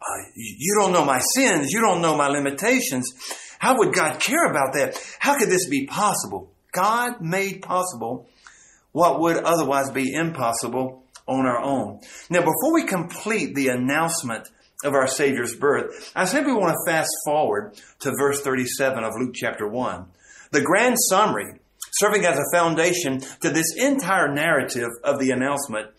Uh, 0.01 0.29
you 0.35 0.75
don't 0.79 0.93
know 0.93 1.05
my 1.05 1.21
sins. 1.35 1.71
You 1.71 1.81
don't 1.81 2.01
know 2.01 2.15
my 2.15 2.27
limitations. 2.27 3.11
How 3.59 3.77
would 3.79 3.93
God 3.93 4.19
care 4.19 4.45
about 4.45 4.73
that? 4.73 4.99
How 5.19 5.37
could 5.37 5.49
this 5.49 5.69
be 5.69 5.85
possible? 5.85 6.51
God 6.71 7.21
made 7.21 7.61
possible 7.61 8.27
what 8.91 9.19
would 9.19 9.37
otherwise 9.37 9.91
be 9.91 10.13
impossible 10.13 11.03
on 11.27 11.45
our 11.45 11.59
own. 11.59 11.99
Now, 12.29 12.39
before 12.39 12.73
we 12.73 12.85
complete 12.85 13.53
the 13.53 13.67
announcement 13.69 14.47
of 14.83 14.93
our 14.93 15.07
Savior's 15.07 15.55
birth, 15.55 16.11
I 16.15 16.25
simply 16.25 16.53
want 16.53 16.73
to 16.73 16.91
fast 16.91 17.09
forward 17.25 17.75
to 17.99 18.11
verse 18.17 18.41
37 18.41 19.03
of 19.03 19.13
Luke 19.19 19.33
chapter 19.35 19.67
1. 19.67 20.05
the 20.51 20.61
grand 20.61 20.95
summary, 21.09 21.59
serving 21.99 22.25
as 22.25 22.37
a 22.37 22.57
foundation 22.57 23.21
to 23.41 23.49
this 23.49 23.75
entire 23.75 24.33
narrative 24.33 24.89
of 25.03 25.19
the 25.19 25.31
announcement, 25.31 25.89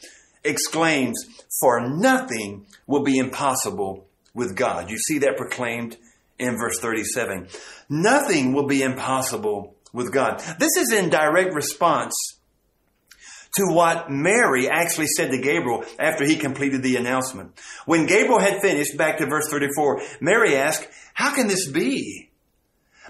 exclaims, 0.45 1.25
For 1.61 1.89
nothing 1.89 2.67
will 2.87 3.03
be 3.03 3.19
impossible 3.19 4.07
with 4.35 4.57
God. 4.57 4.91
You 4.91 4.99
see 4.99 5.19
that 5.19 5.37
proclaimed 5.37 5.97
in 6.39 6.57
verse 6.57 6.79
37. 6.81 7.49
Nothing 7.89 8.53
will 8.53 8.67
be 8.67 8.83
impossible 8.83 9.75
with 9.93 10.13
God. 10.13 10.41
This 10.59 10.77
is 10.77 10.93
in 10.93 11.11
direct 11.11 11.55
response 11.55 12.15
to 13.57 13.65
what 13.67 14.11
Mary 14.11 14.69
actually 14.69 15.07
said 15.07 15.31
to 15.31 15.39
Gabriel 15.39 15.85
after 15.99 16.25
he 16.25 16.37
completed 16.37 16.83
the 16.83 16.97
announcement. 16.97 17.59
When 17.87 18.07
Gabriel 18.07 18.39
had 18.39 18.61
finished, 18.61 18.97
back 18.97 19.19
to 19.19 19.27
verse 19.27 19.49
34, 19.51 20.03
Mary 20.21 20.57
asked, 20.57 20.87
How 21.15 21.35
can 21.35 21.49
this 21.49 21.69
be? 21.71 22.28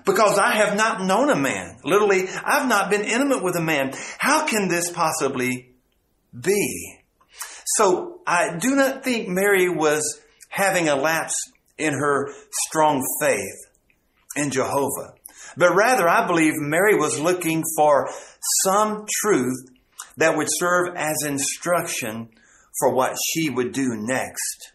Because 0.09 0.39
I 0.39 0.53
have 0.53 0.77
not 0.77 1.03
known 1.03 1.31
a 1.31 1.37
man. 1.37 1.79
Literally, 1.85 2.29
I've 2.45 2.69
not 2.69 2.91
been 2.91 3.03
intimate 3.03 3.43
with 3.43 3.57
a 3.57 3.61
man. 3.61 3.93
How 4.19 4.47
can 4.47 4.69
this 4.69 4.91
possibly 4.91 5.71
be? 6.39 6.99
So 7.77 8.21
I 8.27 8.57
do 8.57 8.75
not 8.75 9.05
think 9.05 9.29
Mary 9.29 9.69
was 9.69 10.21
having 10.49 10.89
a 10.89 10.97
lapse 10.97 11.35
in 11.77 11.93
her 11.93 12.33
strong 12.67 13.05
faith 13.21 13.69
in 14.35 14.51
Jehovah. 14.51 15.15
But 15.57 15.75
rather, 15.75 16.09
I 16.09 16.27
believe 16.27 16.55
Mary 16.57 16.97
was 16.97 17.21
looking 17.21 17.63
for 17.77 18.09
some 18.65 19.07
truth 19.21 19.69
that 20.17 20.37
would 20.37 20.49
serve 20.51 20.95
as 20.97 21.17
instruction 21.27 22.31
for 22.79 22.95
what 22.95 23.17
she 23.33 23.51
would 23.51 23.73
do 23.73 23.91
next. 23.97 24.73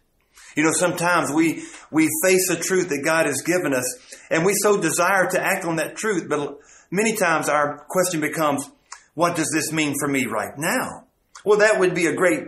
You 0.56 0.62
know, 0.62 0.72
sometimes 0.72 1.32
we, 1.32 1.64
we 1.90 2.08
face 2.22 2.48
a 2.50 2.56
truth 2.56 2.88
that 2.90 3.02
God 3.04 3.26
has 3.26 3.42
given 3.42 3.74
us 3.74 4.13
and 4.30 4.44
we 4.44 4.54
so 4.62 4.80
desire 4.80 5.28
to 5.30 5.40
act 5.40 5.64
on 5.64 5.76
that 5.76 5.96
truth, 5.96 6.28
but 6.28 6.58
many 6.90 7.16
times 7.16 7.48
our 7.48 7.84
question 7.88 8.20
becomes, 8.20 8.68
what 9.14 9.36
does 9.36 9.50
this 9.52 9.72
mean 9.72 9.94
for 9.98 10.08
me 10.08 10.26
right 10.26 10.54
now? 10.56 11.04
Well, 11.44 11.58
that 11.58 11.78
would 11.78 11.94
be 11.94 12.06
a 12.06 12.14
great 12.14 12.44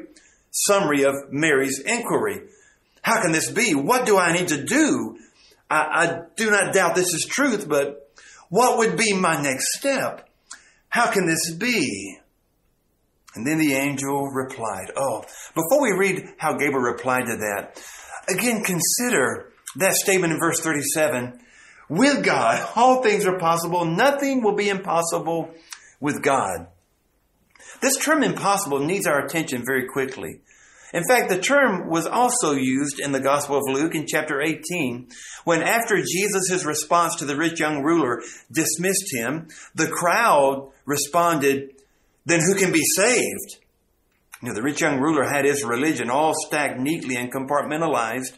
summary 0.50 1.04
of 1.04 1.14
Mary's 1.30 1.80
inquiry. 1.80 2.42
How 3.02 3.22
can 3.22 3.32
this 3.32 3.50
be? 3.50 3.74
What 3.74 4.06
do 4.06 4.18
I 4.18 4.32
need 4.32 4.48
to 4.48 4.64
do? 4.64 5.18
I, 5.70 5.76
I 5.76 6.20
do 6.36 6.50
not 6.50 6.74
doubt 6.74 6.94
this 6.94 7.12
is 7.12 7.26
truth, 7.28 7.68
but 7.68 8.10
what 8.48 8.78
would 8.78 8.96
be 8.96 9.12
my 9.12 9.40
next 9.40 9.76
step? 9.78 10.28
How 10.88 11.10
can 11.10 11.26
this 11.26 11.52
be? 11.54 12.18
And 13.34 13.46
then 13.46 13.58
the 13.58 13.74
angel 13.74 14.28
replied. 14.28 14.92
Oh, 14.96 15.22
before 15.54 15.82
we 15.82 15.92
read 15.92 16.24
how 16.38 16.54
Gabriel 16.54 16.80
replied 16.80 17.26
to 17.26 17.36
that, 17.36 17.82
again, 18.28 18.64
consider 18.64 19.52
that 19.76 19.92
statement 19.92 20.32
in 20.32 20.38
verse 20.38 20.60
37. 20.60 21.38
With 21.88 22.24
God, 22.24 22.68
all 22.74 23.02
things 23.02 23.26
are 23.26 23.38
possible. 23.38 23.84
Nothing 23.84 24.42
will 24.42 24.54
be 24.54 24.68
impossible 24.68 25.50
with 26.00 26.22
God. 26.22 26.66
This 27.80 27.96
term 27.98 28.22
impossible 28.22 28.80
needs 28.80 29.06
our 29.06 29.24
attention 29.24 29.64
very 29.64 29.86
quickly. 29.86 30.40
In 30.92 31.04
fact, 31.04 31.28
the 31.28 31.38
term 31.38 31.88
was 31.90 32.06
also 32.06 32.52
used 32.52 33.00
in 33.00 33.12
the 33.12 33.20
Gospel 33.20 33.56
of 33.56 33.64
Luke 33.68 33.94
in 33.94 34.06
chapter 34.06 34.40
18, 34.40 35.08
when 35.44 35.62
after 35.62 36.00
Jesus' 36.00 36.64
response 36.64 37.16
to 37.16 37.24
the 37.24 37.36
rich 37.36 37.60
young 37.60 37.82
ruler 37.82 38.22
dismissed 38.50 39.12
him, 39.12 39.48
the 39.74 39.88
crowd 39.88 40.70
responded, 40.86 41.74
then 42.24 42.40
who 42.40 42.54
can 42.54 42.72
be 42.72 42.82
saved? 42.96 43.56
You 44.42 44.48
know, 44.48 44.54
the 44.54 44.62
rich 44.62 44.80
young 44.80 44.98
ruler 45.00 45.24
had 45.24 45.44
his 45.44 45.64
religion 45.64 46.08
all 46.08 46.34
stacked 46.46 46.78
neatly 46.78 47.16
and 47.16 47.32
compartmentalized. 47.32 48.36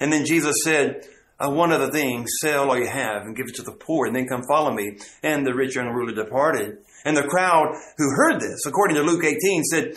And 0.00 0.12
then 0.12 0.24
Jesus 0.24 0.56
said, 0.64 1.06
uh, 1.40 1.50
one 1.50 1.72
other 1.72 1.90
thing, 1.90 2.26
sell 2.40 2.70
all 2.70 2.78
you 2.78 2.86
have 2.86 3.22
and 3.22 3.36
give 3.36 3.46
it 3.48 3.54
to 3.56 3.62
the 3.62 3.72
poor 3.72 4.06
and 4.06 4.14
then 4.14 4.26
come 4.26 4.42
follow 4.48 4.72
me. 4.72 4.98
And 5.22 5.46
the 5.46 5.54
rich 5.54 5.74
young 5.74 5.88
ruler 5.88 6.14
departed. 6.14 6.78
And 7.04 7.16
the 7.16 7.22
crowd 7.22 7.74
who 7.96 8.10
heard 8.10 8.40
this, 8.40 8.66
according 8.66 8.96
to 8.96 9.02
Luke 9.02 9.24
18, 9.24 9.64
said, 9.64 9.96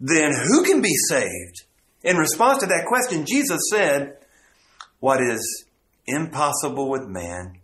then 0.00 0.32
who 0.32 0.64
can 0.64 0.80
be 0.80 0.94
saved? 1.08 1.64
In 2.02 2.16
response 2.16 2.58
to 2.60 2.66
that 2.66 2.86
question, 2.86 3.26
Jesus 3.26 3.60
said, 3.70 4.16
what 5.00 5.20
is 5.20 5.66
impossible 6.06 6.88
with 6.88 7.06
man 7.06 7.58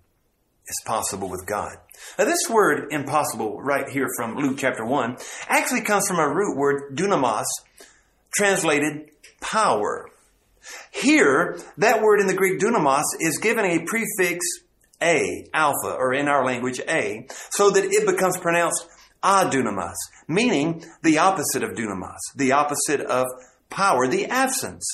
is 0.67 0.83
possible 0.85 1.31
with 1.31 1.47
God. 1.47 1.77
Now, 2.19 2.25
this 2.25 2.49
word 2.51 2.93
impossible, 2.93 3.61
right 3.61 3.89
here 3.89 4.09
from 4.17 4.37
Luke 4.37 4.57
chapter 4.59 4.85
1, 4.85 5.17
actually 5.49 5.83
comes 5.83 6.07
from 6.07 6.19
a 6.19 6.29
root 6.29 6.57
word, 6.57 6.97
dunamis, 6.97 7.45
translated 8.35 9.11
power. 9.41 10.11
Here, 10.91 11.59
that 11.79 12.03
word 12.03 12.21
in 12.21 12.27
the 12.27 12.35
Greek 12.35 12.61
dunamis 12.61 13.05
is 13.21 13.39
given 13.39 13.65
a 13.65 13.85
prefix 13.85 14.45
a, 15.03 15.47
alpha, 15.53 15.93
or 15.93 16.15
in 16.15 16.29
our 16.29 16.45
language 16.45 16.81
a, 16.89 17.27
so 17.51 17.71
that 17.71 17.85
it 17.85 18.07
becomes 18.07 18.39
pronounced 18.39 18.87
adunamis, 19.23 19.95
meaning 20.29 20.85
the 21.03 21.19
opposite 21.19 21.63
of 21.63 21.71
dunamis, 21.71 22.19
the 22.35 22.53
opposite 22.53 23.01
of 23.01 23.27
power, 23.71 24.07
the 24.07 24.27
absence 24.27 24.87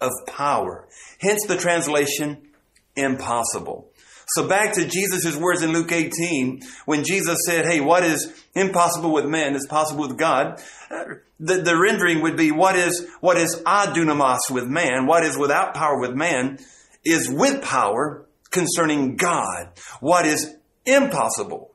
of 0.00 0.10
power. 0.26 0.88
Hence 1.18 1.46
the 1.46 1.56
translation 1.56 2.48
impossible. 2.96 3.90
So 4.28 4.48
back 4.48 4.74
to 4.74 4.86
Jesus' 4.86 5.36
words 5.36 5.62
in 5.62 5.72
Luke 5.72 5.92
18, 5.92 6.62
when 6.86 7.04
Jesus 7.04 7.38
said, 7.46 7.66
hey, 7.66 7.80
what 7.80 8.04
is 8.04 8.32
impossible 8.54 9.12
with 9.12 9.26
man 9.26 9.54
is 9.54 9.66
possible 9.66 10.08
with 10.08 10.18
God. 10.18 10.62
Uh, 10.90 11.04
the, 11.38 11.56
the 11.62 11.76
rendering 11.76 12.22
would 12.22 12.36
be 12.36 12.50
what 12.50 12.76
is, 12.76 13.06
what 13.20 13.36
is 13.36 13.62
adunamis 13.66 14.50
with 14.50 14.66
man, 14.66 15.06
what 15.06 15.24
is 15.24 15.36
without 15.36 15.74
power 15.74 15.98
with 16.00 16.14
man, 16.14 16.58
is 17.04 17.28
with 17.28 17.62
power 17.62 18.26
concerning 18.50 19.16
God. 19.16 19.72
What 20.00 20.26
is 20.26 20.54
impossible 20.86 21.74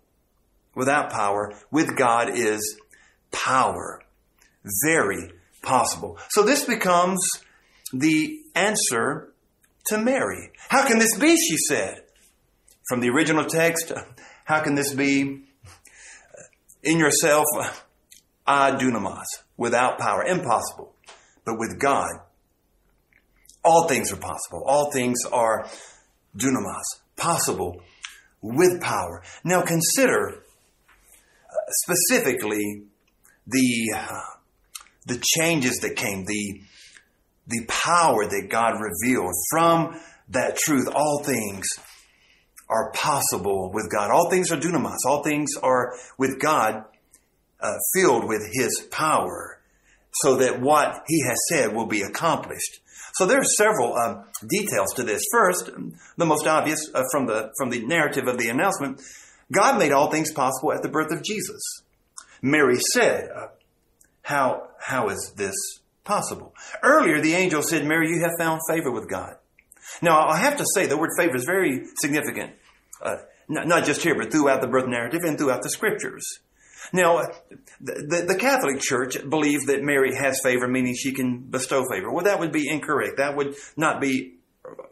without 0.76 1.12
power 1.12 1.54
with 1.72 1.96
God 1.96 2.30
is 2.30 2.80
power. 3.32 4.02
Very 4.86 5.32
possible. 5.62 6.18
So 6.30 6.44
this 6.44 6.66
becomes 6.66 7.20
the 7.94 8.40
answer 8.56 9.34
to 9.88 9.98
Mary. 9.98 10.52
How 10.70 10.88
can 10.88 11.00
this 11.00 11.18
be? 11.18 11.36
She 11.36 11.58
said 11.58 12.04
from 12.90 13.02
the 13.02 13.10
original 13.10 13.46
text, 13.46 13.94
how 14.46 14.62
can 14.62 14.74
this 14.74 14.94
be 14.94 15.44
in 16.82 16.98
yourself? 16.98 17.46
Adunamis, 18.48 19.28
without 19.58 20.00
power, 20.00 20.26
impossible. 20.26 20.96
But 21.46 21.60
with 21.60 21.80
God, 21.80 22.10
all 23.64 23.88
things 23.88 24.12
are 24.12 24.18
possible. 24.18 24.64
All 24.66 24.92
things 24.92 25.20
are 25.32 25.70
dunamis, 26.36 26.84
possible 27.16 27.84
with 28.42 28.82
power. 28.82 29.22
Now 29.44 29.62
consider 29.62 30.30
uh, 30.30 31.72
specifically 31.84 32.86
the 33.46 33.94
uh, 33.96 34.22
the 35.06 35.24
changes 35.38 35.78
that 35.84 35.96
came, 35.96 36.26
the 36.26 36.62
the 37.46 37.66
power 37.68 38.26
that 38.26 38.48
God 38.50 38.80
revealed 38.80 39.34
from 39.52 40.00
that 40.30 40.58
truth. 40.58 40.88
All 40.94 41.24
things 41.24 41.68
are 42.70 42.92
possible 42.92 43.72
with 43.74 43.92
God. 43.92 44.12
All 44.12 44.30
things 44.30 44.52
are 44.52 44.58
dunamis. 44.58 44.98
All 45.06 45.24
things 45.24 45.50
are 45.62 45.94
with 46.18 46.40
God 46.40 46.86
uh, 47.60 47.74
filled 47.96 48.28
with 48.28 48.44
His 48.54 48.88
power 48.92 49.60
so 50.14 50.38
that 50.38 50.62
what 50.62 51.04
He 51.08 51.24
has 51.28 51.38
said 51.50 51.76
will 51.76 51.88
be 51.88 52.02
accomplished. 52.02 52.80
So 53.14 53.26
there 53.26 53.40
are 53.40 53.44
several 53.44 53.96
um, 53.96 54.26
details 54.48 54.94
to 54.96 55.04
this. 55.04 55.24
First, 55.32 55.70
the 56.18 56.26
most 56.26 56.48
obvious 56.48 56.90
uh, 56.94 57.04
from 57.12 57.26
the 57.26 57.52
from 57.58 57.70
the 57.70 57.86
narrative 57.86 58.28
of 58.28 58.38
the 58.38 58.50
announcement, 58.50 59.02
God 59.52 59.80
made 59.80 59.92
all 59.92 60.12
things 60.12 60.32
possible 60.32 60.72
at 60.74 60.84
the 60.84 60.90
birth 60.90 61.12
of 61.12 61.24
Jesus. 61.24 61.62
Mary 62.42 62.78
said, 62.94 63.30
uh, 63.36 63.48
"How 64.22 64.68
how 64.80 65.10
is 65.10 65.34
this 65.36 65.56
possible?" 66.04 66.54
Earlier, 66.84 67.20
the 67.20 67.34
angel 67.34 67.64
said, 67.64 67.86
"Mary, 67.86 68.10
you 68.10 68.22
have 68.22 68.38
found 68.38 68.62
favor 68.70 68.92
with 68.92 69.10
God." 69.10 69.36
Now, 70.02 70.28
I 70.28 70.38
have 70.38 70.58
to 70.58 70.66
say 70.74 70.86
the 70.86 70.98
word 70.98 71.10
favor 71.18 71.36
is 71.36 71.46
very 71.46 71.86
significant, 72.02 72.54
uh, 73.02 73.18
not, 73.48 73.68
not, 73.68 73.86
just 73.86 74.02
here, 74.02 74.16
but 74.16 74.32
throughout 74.32 74.62
the 74.62 74.68
birth 74.68 74.88
narrative 74.88 75.22
and 75.24 75.38
throughout 75.38 75.64
the 75.64 75.70
scriptures. 75.70 76.24
Now, 76.94 77.28
the, 77.82 78.26
the, 78.28 78.36
Catholic 78.36 78.80
Church 78.80 79.18
believes 79.30 79.66
that 79.66 79.84
Mary 79.84 80.16
has 80.16 80.40
favor, 80.44 80.68
meaning 80.68 80.96
she 80.96 81.12
can 81.12 81.40
bestow 81.40 81.84
favor. 81.92 82.12
Well, 82.12 82.26
that 82.26 82.40
would 82.40 82.52
be 82.52 82.68
incorrect. 82.68 83.18
That 83.18 83.36
would 83.36 83.56
not 83.78 84.02
be 84.02 84.40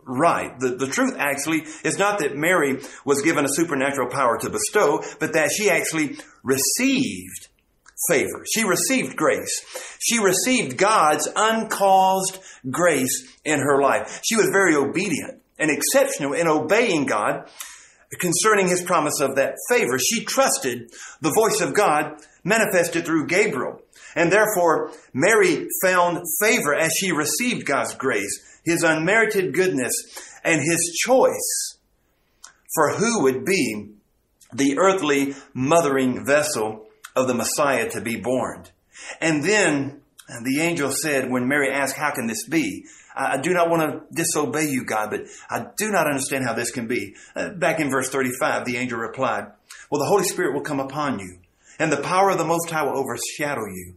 right. 0.04 0.60
The, 0.60 0.76
the 0.76 0.88
truth 0.88 1.16
actually 1.18 1.66
is 1.84 1.98
not 1.98 2.20
that 2.20 2.36
Mary 2.36 2.80
was 3.06 3.22
given 3.22 3.46
a 3.46 3.50
supernatural 3.50 4.10
power 4.10 4.38
to 4.40 4.50
bestow, 4.50 5.04
but 5.20 5.34
that 5.34 5.52
she 5.52 5.70
actually 5.70 6.18
received 6.44 7.48
favor. 8.10 8.46
She 8.54 8.64
received 8.64 9.16
grace. 9.16 9.98
She 10.00 10.20
received 10.20 10.78
God's 10.78 11.28
uncaused 11.36 12.40
grace 12.70 13.28
in 13.44 13.60
her 13.60 13.82
life. 13.82 14.22
She 14.24 14.36
was 14.36 14.50
very 14.52 14.76
obedient 14.76 15.42
and 15.58 15.72
exceptional 15.72 16.34
in 16.34 16.48
obeying 16.48 17.06
God 17.06 17.50
concerning 18.20 18.68
his 18.68 18.82
promise 18.82 19.20
of 19.20 19.36
that 19.36 19.56
favor. 19.70 19.98
She 20.00 20.24
trusted 20.24 20.92
the 21.22 21.34
voice 21.34 21.62
of 21.62 21.74
God 21.74 22.22
manifested 22.44 23.06
through 23.06 23.28
Gabriel. 23.28 23.82
And 24.16 24.32
therefore, 24.32 24.92
Mary 25.14 25.68
found 25.84 26.24
favor 26.42 26.74
as 26.74 26.92
she 26.94 27.12
received 27.12 27.66
God's 27.66 27.94
grace, 27.96 28.62
his 28.64 28.84
unmerited 28.84 29.54
goodness, 29.54 29.94
and 30.44 30.62
his 30.62 30.98
choice 31.04 31.78
for 32.74 32.94
who 32.94 33.24
would 33.24 33.46
be 33.46 33.90
the 34.54 34.78
earthly 34.78 35.36
mothering 35.54 36.26
vessel 36.26 36.86
of 37.16 37.28
the 37.28 37.34
Messiah 37.34 37.90
to 37.90 38.02
be 38.02 38.16
born. 38.16 38.66
And 39.20 39.44
then 39.44 40.02
the 40.44 40.62
angel 40.62 40.92
said, 40.92 41.30
when 41.30 41.48
Mary 41.48 41.72
asked, 41.72 41.96
How 41.96 42.12
can 42.12 42.28
this 42.28 42.48
be? 42.48 42.86
I 43.18 43.38
do 43.38 43.52
not 43.52 43.70
want 43.70 43.82
to 43.82 44.16
disobey 44.16 44.68
you, 44.68 44.86
God, 44.86 45.10
but 45.10 45.22
I 45.50 45.66
do 45.76 45.92
not 45.92 46.06
understand 46.08 46.46
how 46.46 46.54
this 46.54 46.72
can 46.72 46.88
be. 46.88 47.16
Uh, 47.36 47.50
back 47.50 47.80
in 47.80 47.90
verse 47.90 48.10
35, 48.10 48.66
the 48.66 48.78
angel 48.78 49.00
replied, 49.00 49.48
Well, 49.90 50.00
the 50.00 50.08
Holy 50.08 50.24
Spirit 50.24 50.54
will 50.54 50.62
come 50.62 50.80
upon 50.80 51.20
you, 51.20 51.40
and 51.80 51.92
the 51.92 52.02
power 52.02 52.30
of 52.30 52.38
the 52.38 52.46
Most 52.46 52.70
High 52.70 52.84
will 52.84 52.98
overshadow 52.98 53.66
you, 53.66 53.96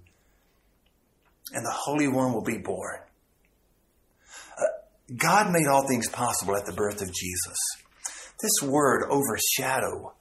and 1.53 1.65
the 1.65 1.73
Holy 1.73 2.09
One 2.09 2.33
will 2.33 2.45
be 2.45 2.57
born. 2.57 3.01
Uh, 4.59 4.65
God 5.15 5.53
made 5.53 5.67
all 5.71 5.87
things 5.87 6.09
possible 6.09 6.57
at 6.57 6.65
the 6.65 6.73
birth 6.73 7.03
of 7.03 7.13
Jesus. 7.13 7.59
This 8.41 8.63
word, 8.67 9.05
overshadow, 9.11 10.15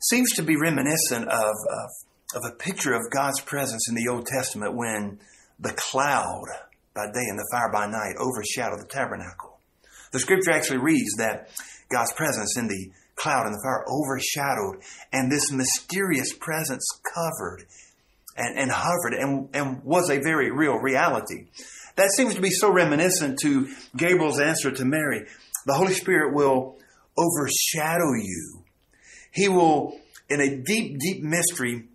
seems 0.00 0.32
to 0.32 0.42
be 0.42 0.56
reminiscent 0.56 1.28
of, 1.28 1.54
of, 1.54 1.90
of 2.34 2.42
a 2.46 2.54
picture 2.56 2.92
of 2.92 3.10
God's 3.10 3.40
presence 3.40 3.88
in 3.88 3.94
the 3.94 4.08
Old 4.08 4.26
Testament 4.26 4.74
when 4.74 5.18
the 5.58 5.72
cloud 5.72 6.44
by 6.94 7.06
day 7.06 7.26
and 7.28 7.38
the 7.38 7.48
fire 7.50 7.70
by 7.72 7.86
night 7.86 8.16
overshadow 8.18 8.76
the 8.78 8.88
tabernacle. 8.88 9.58
The 10.12 10.20
scripture 10.20 10.50
actually 10.50 10.78
reads 10.78 11.14
that 11.18 11.48
God's 11.90 12.12
presence 12.12 12.56
in 12.56 12.68
the 12.68 12.90
cloud 13.16 13.46
and 13.46 13.54
the 13.54 13.62
fire 13.62 13.84
overshadowed 13.88 14.82
and 15.12 15.30
this 15.30 15.50
mysterious 15.52 16.32
presence 16.32 16.86
covered 17.14 17.66
and, 18.36 18.58
and 18.58 18.70
hovered 18.70 19.14
and, 19.14 19.48
and 19.54 19.82
was 19.84 20.10
a 20.10 20.20
very 20.20 20.50
real 20.50 20.76
reality. 20.76 21.46
That 21.96 22.10
seems 22.16 22.34
to 22.34 22.40
be 22.40 22.50
so 22.50 22.72
reminiscent 22.72 23.38
to 23.42 23.68
Gabriel's 23.96 24.40
answer 24.40 24.70
to 24.70 24.84
Mary. 24.84 25.26
The 25.66 25.74
Holy 25.74 25.92
Spirit 25.92 26.34
will 26.34 26.76
overshadow 27.16 28.14
you. 28.14 28.62
He 29.30 29.48
will, 29.48 29.98
in 30.28 30.40
a 30.40 30.56
deep, 30.56 30.98
deep 30.98 31.22
mystery, 31.22 31.88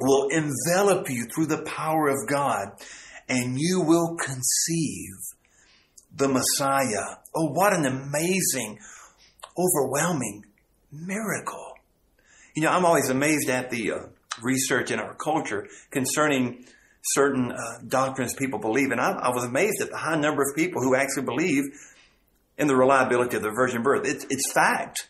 will 0.00 0.28
envelop 0.28 1.10
you 1.10 1.26
through 1.26 1.46
the 1.46 1.62
power 1.62 2.08
of 2.08 2.28
God 2.28 2.68
and 3.28 3.58
you 3.58 3.82
will 3.82 4.16
conceive 4.16 5.14
the 6.14 6.28
Messiah. 6.28 7.16
Oh, 7.34 7.50
what 7.50 7.72
an 7.72 7.84
amazing, 7.84 8.78
overwhelming 9.56 10.44
miracle. 10.90 11.74
You 12.54 12.62
know, 12.62 12.70
I'm 12.70 12.84
always 12.84 13.10
amazed 13.10 13.48
at 13.50 13.70
the 13.70 13.92
uh, 13.92 13.98
research 14.42 14.90
in 14.90 14.98
our 14.98 15.14
culture 15.14 15.68
concerning 15.90 16.64
certain 17.02 17.52
uh, 17.52 17.78
doctrines 17.86 18.34
people 18.34 18.58
believe. 18.58 18.90
And 18.90 19.00
I, 19.00 19.12
I, 19.12 19.28
was 19.30 19.44
amazed 19.44 19.80
at 19.80 19.90
the 19.90 19.96
high 19.96 20.18
number 20.18 20.42
of 20.42 20.56
people 20.56 20.82
who 20.82 20.94
actually 20.94 21.24
believe 21.24 21.64
in 22.56 22.66
the 22.66 22.76
reliability 22.76 23.36
of 23.36 23.42
the 23.42 23.50
virgin 23.50 23.82
birth. 23.82 24.06
It's, 24.06 24.26
it's 24.28 24.52
fact. 24.52 25.08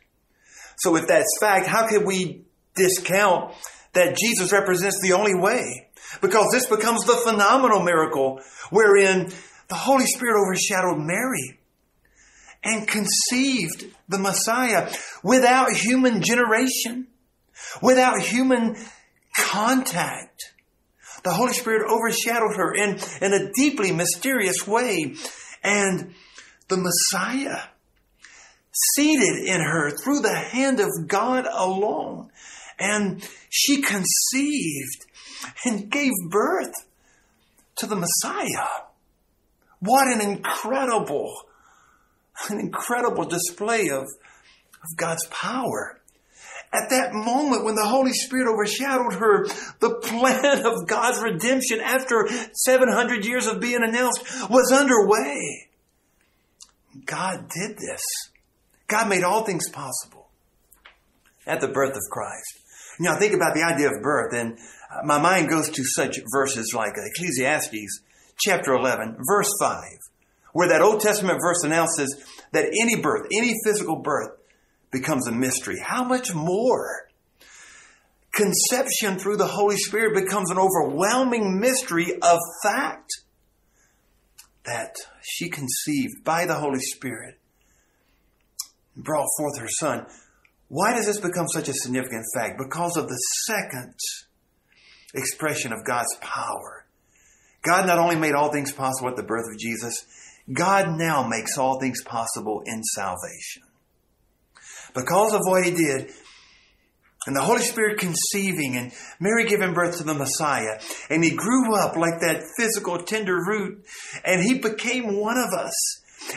So 0.78 0.96
if 0.96 1.06
that's 1.08 1.26
fact, 1.40 1.66
how 1.66 1.88
can 1.88 2.04
we 2.04 2.42
discount 2.74 3.54
that 3.94 4.16
Jesus 4.16 4.52
represents 4.52 5.00
the 5.00 5.14
only 5.14 5.34
way? 5.34 5.87
Because 6.20 6.48
this 6.52 6.66
becomes 6.66 7.04
the 7.04 7.16
phenomenal 7.16 7.82
miracle 7.82 8.40
wherein 8.70 9.32
the 9.68 9.74
Holy 9.74 10.06
Spirit 10.06 10.40
overshadowed 10.40 10.98
Mary 10.98 11.58
and 12.64 12.88
conceived 12.88 13.86
the 14.08 14.18
Messiah 14.18 14.92
without 15.22 15.72
human 15.72 16.22
generation, 16.22 17.06
without 17.82 18.20
human 18.20 18.76
contact. 19.36 20.54
The 21.24 21.32
Holy 21.32 21.52
Spirit 21.52 21.88
overshadowed 21.90 22.56
her 22.56 22.74
in, 22.74 22.98
in 23.20 23.32
a 23.32 23.52
deeply 23.52 23.92
mysterious 23.92 24.66
way. 24.66 25.14
And 25.62 26.14
the 26.68 26.76
Messiah, 26.76 27.60
seated 28.94 29.44
in 29.44 29.60
her 29.60 29.90
through 29.90 30.20
the 30.20 30.34
hand 30.34 30.80
of 30.80 30.88
God 31.06 31.46
alone. 31.50 32.30
And 32.78 33.26
she 33.50 33.82
conceived 33.82 35.06
and 35.64 35.90
gave 35.90 36.12
birth 36.30 36.74
to 37.76 37.86
the 37.86 37.96
Messiah. 37.96 38.68
What 39.80 40.08
an 40.08 40.20
incredible, 40.20 41.32
an 42.48 42.58
incredible 42.58 43.24
display 43.24 43.88
of, 43.90 44.02
of 44.02 44.96
God's 44.96 45.26
power. 45.28 46.00
At 46.72 46.90
that 46.90 47.14
moment 47.14 47.64
when 47.64 47.76
the 47.76 47.86
Holy 47.86 48.12
Spirit 48.12 48.52
overshadowed 48.52 49.14
her, 49.14 49.46
the 49.80 49.94
plan 50.02 50.66
of 50.66 50.86
God's 50.86 51.22
redemption 51.22 51.80
after 51.80 52.28
700 52.52 53.24
years 53.24 53.46
of 53.46 53.60
being 53.60 53.82
announced 53.82 54.22
was 54.50 54.70
underway. 54.72 55.68
God 57.06 57.48
did 57.48 57.78
this. 57.78 58.02
God 58.86 59.08
made 59.08 59.22
all 59.22 59.44
things 59.44 59.70
possible 59.70 60.28
at 61.46 61.60
the 61.60 61.68
birth 61.68 61.96
of 61.96 62.02
Christ. 62.10 62.60
Now 62.98 63.18
think 63.18 63.34
about 63.34 63.54
the 63.54 63.62
idea 63.62 63.88
of 63.88 64.02
birth 64.02 64.32
and 64.34 64.58
uh, 64.90 65.04
my 65.04 65.20
mind 65.20 65.48
goes 65.48 65.68
to 65.70 65.84
such 65.84 66.18
verses 66.32 66.72
like 66.74 66.94
Ecclesiastes 66.96 68.00
chapter 68.38 68.72
11, 68.72 69.18
verse 69.26 69.50
5, 69.60 69.82
where 70.52 70.68
that 70.68 70.80
Old 70.80 71.00
Testament 71.00 71.40
verse 71.40 71.62
announces 71.64 72.24
that 72.52 72.66
any 72.66 73.00
birth, 73.00 73.26
any 73.36 73.54
physical 73.64 73.96
birth, 73.96 74.30
becomes 74.90 75.26
a 75.28 75.32
mystery. 75.32 75.78
How 75.82 76.04
much 76.04 76.34
more? 76.34 77.08
Conception 78.32 79.18
through 79.18 79.36
the 79.36 79.46
Holy 79.46 79.76
Spirit 79.76 80.14
becomes 80.14 80.50
an 80.50 80.58
overwhelming 80.58 81.58
mystery 81.58 82.14
of 82.22 82.38
fact 82.62 83.10
that 84.64 84.96
she 85.22 85.48
conceived 85.48 86.24
by 86.24 86.46
the 86.46 86.54
Holy 86.54 86.80
Spirit 86.80 87.38
and 88.94 89.04
brought 89.04 89.26
forth 89.36 89.58
her 89.58 89.68
son. 89.68 90.06
Why 90.68 90.94
does 90.94 91.06
this 91.06 91.20
become 91.20 91.48
such 91.48 91.68
a 91.68 91.74
significant 91.74 92.24
fact? 92.34 92.58
Because 92.58 92.96
of 92.96 93.08
the 93.08 93.18
second 93.46 93.94
expression 95.14 95.72
of 95.72 95.84
God's 95.84 96.14
power. 96.20 96.84
God 97.62 97.86
not 97.86 97.98
only 97.98 98.16
made 98.16 98.34
all 98.34 98.52
things 98.52 98.72
possible 98.72 99.08
at 99.08 99.16
the 99.16 99.22
birth 99.22 99.46
of 99.50 99.58
Jesus, 99.58 100.04
God 100.52 100.98
now 100.98 101.26
makes 101.26 101.58
all 101.58 101.80
things 101.80 102.02
possible 102.04 102.62
in 102.66 102.82
salvation. 102.82 103.62
Because 104.94 105.34
of 105.34 105.40
what 105.44 105.64
he 105.64 105.70
did, 105.70 106.10
and 107.26 107.36
the 107.36 107.42
Holy 107.42 107.62
Spirit 107.62 107.98
conceiving 107.98 108.76
and 108.76 108.92
Mary 109.20 109.46
giving 109.46 109.74
birth 109.74 109.98
to 109.98 110.04
the 110.04 110.14
Messiah, 110.14 110.80
and 111.10 111.22
he 111.22 111.30
grew 111.30 111.74
up 111.76 111.96
like 111.96 112.20
that 112.20 112.44
physical 112.56 112.98
tender 113.02 113.34
root, 113.34 113.84
and 114.24 114.42
he 114.42 114.58
became 114.58 115.16
one 115.16 115.36
of 115.36 115.52
us. 115.52 115.74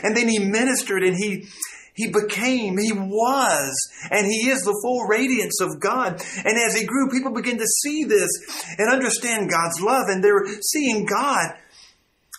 And 0.02 0.16
then 0.16 0.28
he 0.28 0.38
ministered 0.38 1.02
and 1.02 1.16
he 1.16 1.46
he 1.94 2.10
became, 2.10 2.78
he 2.78 2.92
was, 2.92 3.74
and 4.10 4.26
he 4.26 4.48
is 4.48 4.62
the 4.62 4.78
full 4.82 5.06
radiance 5.06 5.60
of 5.60 5.80
God. 5.80 6.22
And 6.44 6.58
as 6.58 6.74
he 6.74 6.86
grew, 6.86 7.10
people 7.10 7.32
began 7.32 7.58
to 7.58 7.66
see 7.82 8.04
this 8.04 8.30
and 8.78 8.92
understand 8.92 9.50
God's 9.50 9.80
love, 9.80 10.06
and 10.08 10.22
they're 10.24 10.46
seeing 10.62 11.04
God 11.04 11.54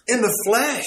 in 0.08 0.22
the 0.22 0.36
flesh. 0.46 0.86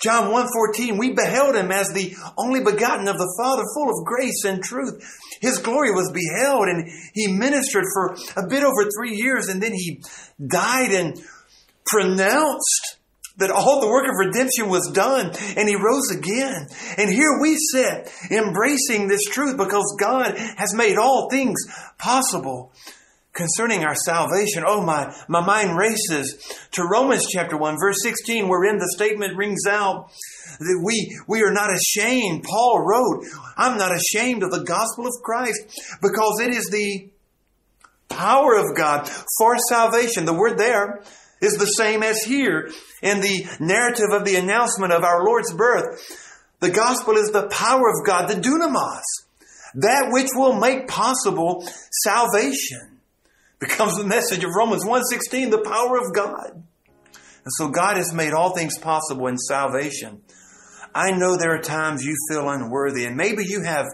John 0.00 0.30
1:14 0.30 0.96
we 0.96 1.10
beheld 1.12 1.56
him 1.56 1.72
as 1.72 1.88
the 1.88 2.14
only 2.36 2.60
begotten 2.60 3.08
of 3.08 3.18
the 3.18 3.34
Father 3.36 3.64
full 3.74 3.90
of 3.90 4.06
grace 4.06 4.44
and 4.44 4.62
truth 4.62 5.02
his 5.40 5.58
glory 5.58 5.90
was 5.90 6.12
beheld 6.12 6.68
and 6.68 6.88
he 7.14 7.26
ministered 7.26 7.84
for 7.92 8.14
a 8.36 8.46
bit 8.46 8.62
over 8.62 8.88
3 8.96 9.16
years 9.16 9.48
and 9.48 9.60
then 9.60 9.72
he 9.72 10.00
died 10.46 10.92
and 10.92 11.20
pronounced 11.84 12.97
that 13.38 13.50
all 13.50 13.80
the 13.80 13.88
work 13.88 14.04
of 14.04 14.14
redemption 14.18 14.68
was 14.68 14.90
done 14.92 15.32
and 15.56 15.68
he 15.68 15.76
rose 15.76 16.10
again. 16.10 16.68
And 16.96 17.10
here 17.10 17.38
we 17.40 17.56
sit 17.72 18.12
embracing 18.30 19.08
this 19.08 19.24
truth 19.24 19.56
because 19.56 19.96
God 19.98 20.36
has 20.36 20.74
made 20.74 20.98
all 20.98 21.28
things 21.30 21.58
possible 21.98 22.72
concerning 23.32 23.84
our 23.84 23.94
salvation. 23.94 24.64
Oh, 24.66 24.82
my, 24.84 25.14
my 25.28 25.40
mind 25.40 25.78
races 25.78 26.36
to 26.72 26.82
Romans 26.82 27.26
chapter 27.30 27.56
1, 27.56 27.76
verse 27.80 28.02
16, 28.02 28.48
wherein 28.48 28.78
the 28.78 28.92
statement 28.94 29.36
rings 29.36 29.64
out 29.68 30.10
that 30.58 30.82
we, 30.84 31.16
we 31.28 31.42
are 31.42 31.52
not 31.52 31.70
ashamed. 31.72 32.42
Paul 32.42 32.84
wrote, 32.84 33.24
I'm 33.56 33.78
not 33.78 33.94
ashamed 33.94 34.42
of 34.42 34.50
the 34.50 34.64
gospel 34.64 35.06
of 35.06 35.12
Christ 35.22 35.60
because 36.02 36.40
it 36.40 36.52
is 36.52 36.68
the 36.70 37.10
power 38.08 38.56
of 38.56 38.76
God 38.76 39.08
for 39.38 39.56
salvation. 39.68 40.24
The 40.24 40.34
word 40.34 40.58
there 40.58 41.02
is 41.40 41.54
the 41.54 41.66
same 41.66 42.02
as 42.02 42.22
here 42.22 42.70
in 43.02 43.20
the 43.20 43.46
narrative 43.60 44.10
of 44.12 44.24
the 44.24 44.36
announcement 44.36 44.92
of 44.92 45.04
our 45.04 45.24
Lord's 45.24 45.52
birth. 45.52 46.44
The 46.60 46.70
gospel 46.70 47.16
is 47.16 47.30
the 47.30 47.48
power 47.48 47.88
of 47.88 48.06
God, 48.06 48.28
the 48.28 48.34
dunamis, 48.34 49.02
that 49.74 50.08
which 50.10 50.28
will 50.34 50.54
make 50.54 50.88
possible 50.88 51.64
salvation. 52.02 53.00
Becomes 53.60 53.96
the 53.96 54.04
message 54.04 54.44
of 54.44 54.50
Romans 54.56 54.84
1:16, 54.84 55.50
the 55.50 55.62
power 55.62 55.98
of 55.98 56.14
God. 56.14 56.62
And 57.14 57.52
so 57.56 57.68
God 57.68 57.96
has 57.96 58.12
made 58.12 58.32
all 58.32 58.54
things 58.54 58.78
possible 58.78 59.26
in 59.26 59.38
salvation. 59.38 60.22
I 60.94 61.12
know 61.12 61.36
there 61.36 61.54
are 61.54 61.62
times 61.62 62.04
you 62.04 62.14
feel 62.30 62.48
unworthy, 62.48 63.04
and 63.04 63.16
maybe 63.16 63.44
you 63.44 63.62
have 63.62 63.86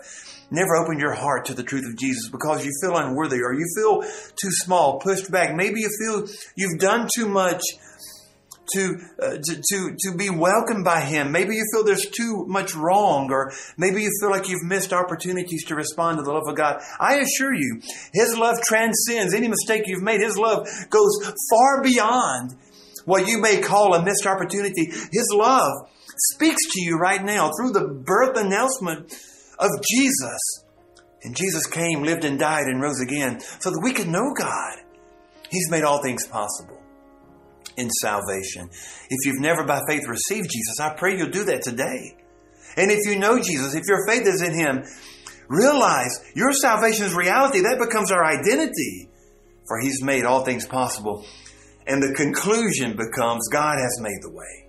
never 0.50 0.76
opened 0.76 1.00
your 1.00 1.14
heart 1.14 1.46
to 1.46 1.54
the 1.54 1.62
truth 1.62 1.84
of 1.86 1.98
Jesus 1.98 2.28
because 2.28 2.64
you 2.64 2.72
feel 2.82 2.96
unworthy 2.96 3.40
or 3.42 3.52
you 3.52 3.66
feel 3.76 4.02
too 4.02 4.50
small, 4.50 4.98
pushed 4.98 5.30
back. 5.30 5.54
Maybe 5.54 5.80
you 5.80 5.90
feel 6.00 6.26
you've 6.56 6.78
done 6.78 7.08
too 7.14 7.28
much 7.28 7.62
to, 8.72 8.98
uh, 9.20 9.36
to, 9.42 9.62
to, 9.62 9.96
to 9.98 10.16
be 10.16 10.30
welcomed 10.30 10.84
by 10.84 11.00
Him. 11.00 11.32
Maybe 11.32 11.54
you 11.54 11.64
feel 11.72 11.84
there's 11.84 12.08
too 12.08 12.46
much 12.48 12.74
wrong, 12.74 13.30
or 13.30 13.52
maybe 13.76 14.02
you 14.02 14.10
feel 14.20 14.30
like 14.30 14.48
you've 14.48 14.64
missed 14.64 14.92
opportunities 14.92 15.64
to 15.66 15.74
respond 15.74 16.18
to 16.18 16.24
the 16.24 16.32
love 16.32 16.44
of 16.48 16.56
God. 16.56 16.80
I 16.98 17.16
assure 17.16 17.54
you, 17.54 17.80
His 18.12 18.36
love 18.36 18.56
transcends 18.66 19.34
any 19.34 19.48
mistake 19.48 19.82
you've 19.86 20.02
made. 20.02 20.20
His 20.20 20.38
love 20.38 20.66
goes 20.90 21.10
far 21.50 21.82
beyond 21.82 22.56
what 23.04 23.28
you 23.28 23.38
may 23.38 23.60
call 23.60 23.94
a 23.94 24.02
missed 24.02 24.26
opportunity. 24.26 24.86
His 24.86 25.30
love 25.34 25.72
speaks 26.32 26.62
to 26.72 26.80
you 26.80 26.96
right 26.96 27.22
now 27.22 27.50
through 27.58 27.72
the 27.72 27.86
birth 27.86 28.36
announcement 28.36 29.14
of 29.58 29.70
Jesus. 29.88 30.64
And 31.22 31.34
Jesus 31.34 31.66
came, 31.66 32.02
lived 32.02 32.24
and 32.24 32.38
died 32.38 32.66
and 32.66 32.82
rose 32.82 33.00
again 33.00 33.40
so 33.40 33.70
that 33.70 33.80
we 33.82 33.92
could 33.92 34.08
know 34.08 34.32
God. 34.36 34.78
He's 35.50 35.70
made 35.70 35.84
all 35.84 36.02
things 36.02 36.26
possible 36.26 36.80
in 37.76 37.90
salvation. 37.90 38.68
If 39.08 39.26
you've 39.26 39.40
never 39.40 39.64
by 39.64 39.80
faith 39.88 40.06
received 40.06 40.50
Jesus, 40.50 40.80
I 40.80 40.94
pray 40.94 41.16
you'll 41.16 41.30
do 41.30 41.44
that 41.44 41.62
today. 41.62 42.16
And 42.76 42.90
if 42.90 43.06
you 43.06 43.18
know 43.18 43.38
Jesus, 43.38 43.74
if 43.74 43.84
your 43.88 44.06
faith 44.06 44.26
is 44.26 44.42
in 44.42 44.54
Him, 44.54 44.84
realize 45.48 46.10
your 46.34 46.52
salvation 46.52 47.06
is 47.06 47.14
reality. 47.14 47.60
That 47.60 47.78
becomes 47.78 48.10
our 48.10 48.24
identity. 48.24 49.08
For 49.66 49.80
He's 49.80 50.02
made 50.02 50.24
all 50.24 50.44
things 50.44 50.66
possible. 50.66 51.24
And 51.86 52.02
the 52.02 52.14
conclusion 52.14 52.96
becomes 52.96 53.48
God 53.48 53.76
has 53.78 54.00
made 54.00 54.18
the 54.22 54.30
way. 54.30 54.66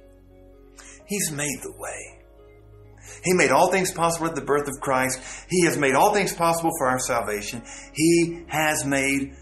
He's 1.08 1.32
made 1.32 1.60
the 1.64 1.74
way. 1.78 2.15
He 3.24 3.34
made 3.34 3.52
all 3.52 3.72
things 3.72 3.92
possible 3.92 4.28
at 4.28 4.36
the 4.36 4.42
birth 4.42 4.68
of 4.68 4.82
Christ. 4.82 5.20
He 5.50 5.66
has 5.66 5.78
made 5.78 5.96
all 5.96 6.14
things 6.14 6.34
possible 6.34 6.72
for 6.78 6.88
our 6.88 7.00
salvation. 7.00 7.64
He 7.94 8.44
has 8.48 8.86
made 8.86 9.36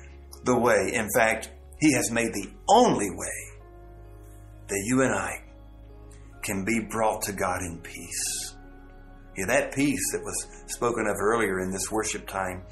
the 0.43 0.57
way. 0.57 0.91
In 0.93 1.07
fact, 1.15 1.51
He 1.79 1.93
has 1.93 2.11
made 2.11 2.33
the 2.33 2.49
only 2.69 3.09
way 3.09 3.59
that 4.67 4.83
you 4.85 5.01
and 5.01 5.13
I 5.13 5.43
can 6.41 6.65
be 6.65 6.79
brought 6.89 7.21
to 7.23 7.33
God 7.33 7.61
in 7.61 7.79
peace. 7.81 8.55
Yeah, 9.37 9.45
that 9.47 9.73
peace 9.73 10.11
that 10.11 10.21
was 10.21 10.47
spoken 10.67 11.07
of 11.07 11.15
earlier 11.19 11.59
in 11.59 11.71
this 11.71 11.91
worship 11.91 12.27
time 12.27 12.63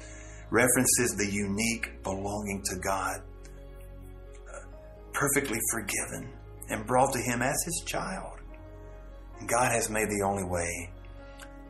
references 0.50 1.16
the 1.16 1.28
unique 1.30 2.02
belonging 2.02 2.62
to 2.66 2.76
God, 2.76 3.20
uh, 4.48 4.66
perfectly 5.12 5.58
forgiven 5.72 6.32
and 6.68 6.86
brought 6.86 7.12
to 7.14 7.18
Him 7.18 7.42
as 7.42 7.56
His 7.64 7.82
child. 7.86 8.31
God 9.46 9.72
has 9.72 9.90
made 9.90 10.08
the 10.08 10.24
only 10.24 10.44
way. 10.44 10.90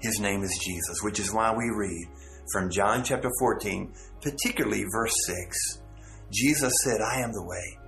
His 0.01 0.19
name 0.21 0.43
is 0.43 0.61
Jesus, 0.65 1.03
which 1.03 1.21
is 1.21 1.33
why 1.33 1.55
we 1.55 1.71
read 1.71 2.09
from 2.53 2.71
John 2.71 3.05
chapter 3.05 3.31
14, 3.39 3.93
particularly 4.21 4.85
verse 4.93 5.15
6. 5.27 5.81
Jesus 6.33 6.73
said, 6.85 7.01
I 7.01 7.21
am 7.21 7.33
the 7.33 7.45
way, 7.45 7.79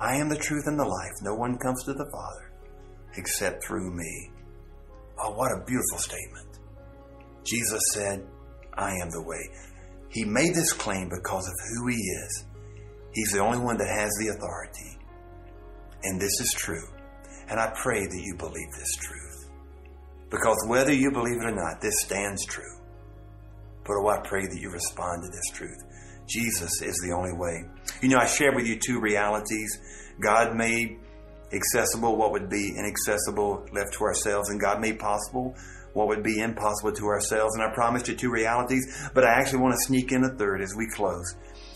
I 0.00 0.16
am 0.16 0.28
the 0.28 0.38
truth 0.38 0.64
and 0.66 0.78
the 0.78 0.84
life. 0.84 1.12
No 1.22 1.34
one 1.34 1.58
comes 1.58 1.84
to 1.84 1.92
the 1.92 2.08
Father 2.10 2.50
except 3.16 3.64
through 3.64 3.90
me. 3.94 4.30
Oh, 5.18 5.32
what 5.32 5.52
a 5.52 5.64
beautiful 5.66 5.98
statement. 5.98 6.58
Jesus 7.44 7.82
said, 7.92 8.24
I 8.74 8.92
am 9.02 9.10
the 9.10 9.22
way. 9.22 9.50
He 10.08 10.24
made 10.24 10.54
this 10.54 10.72
claim 10.72 11.08
because 11.08 11.46
of 11.46 11.54
who 11.68 11.88
he 11.88 11.96
is. 11.96 12.44
He's 13.12 13.32
the 13.32 13.40
only 13.40 13.58
one 13.58 13.76
that 13.78 13.88
has 13.88 14.10
the 14.18 14.28
authority. 14.28 14.98
And 16.02 16.20
this 16.20 16.40
is 16.40 16.54
true. 16.56 16.86
And 17.50 17.58
I 17.58 17.72
pray 17.74 18.06
that 18.06 18.22
you 18.22 18.36
believe 18.36 18.70
this 18.72 18.96
truth. 18.96 19.50
Because 20.30 20.56
whether 20.68 20.92
you 20.92 21.10
believe 21.10 21.42
it 21.42 21.46
or 21.46 21.54
not, 21.54 21.80
this 21.80 22.00
stands 22.02 22.46
true. 22.46 22.78
But 23.84 23.96
oh, 23.96 24.08
I 24.08 24.20
pray 24.20 24.46
that 24.46 24.60
you 24.60 24.70
respond 24.70 25.24
to 25.24 25.28
this 25.28 25.50
truth. 25.52 25.82
Jesus 26.28 26.80
is 26.80 26.94
the 27.04 27.12
only 27.12 27.32
way. 27.32 27.64
You 28.02 28.08
know, 28.08 28.18
I 28.18 28.26
shared 28.26 28.54
with 28.54 28.66
you 28.66 28.78
two 28.78 29.00
realities. 29.00 29.80
God 30.20 30.54
made 30.54 31.00
accessible 31.52 32.16
what 32.16 32.30
would 32.30 32.48
be 32.48 32.72
inaccessible 32.78 33.66
left 33.72 33.94
to 33.94 34.04
ourselves, 34.04 34.50
and 34.50 34.60
God 34.60 34.80
made 34.80 35.00
possible 35.00 35.56
what 35.92 36.06
would 36.06 36.22
be 36.22 36.38
impossible 36.38 36.92
to 36.92 37.06
ourselves. 37.06 37.56
And 37.56 37.64
I 37.64 37.74
promised 37.74 38.06
you 38.06 38.14
two 38.14 38.30
realities, 38.30 39.10
but 39.12 39.24
I 39.24 39.32
actually 39.32 39.58
want 39.58 39.74
to 39.74 39.86
sneak 39.86 40.12
in 40.12 40.22
a 40.22 40.28
third 40.36 40.62
as 40.62 40.74
we 40.76 40.88
close. 40.94 41.34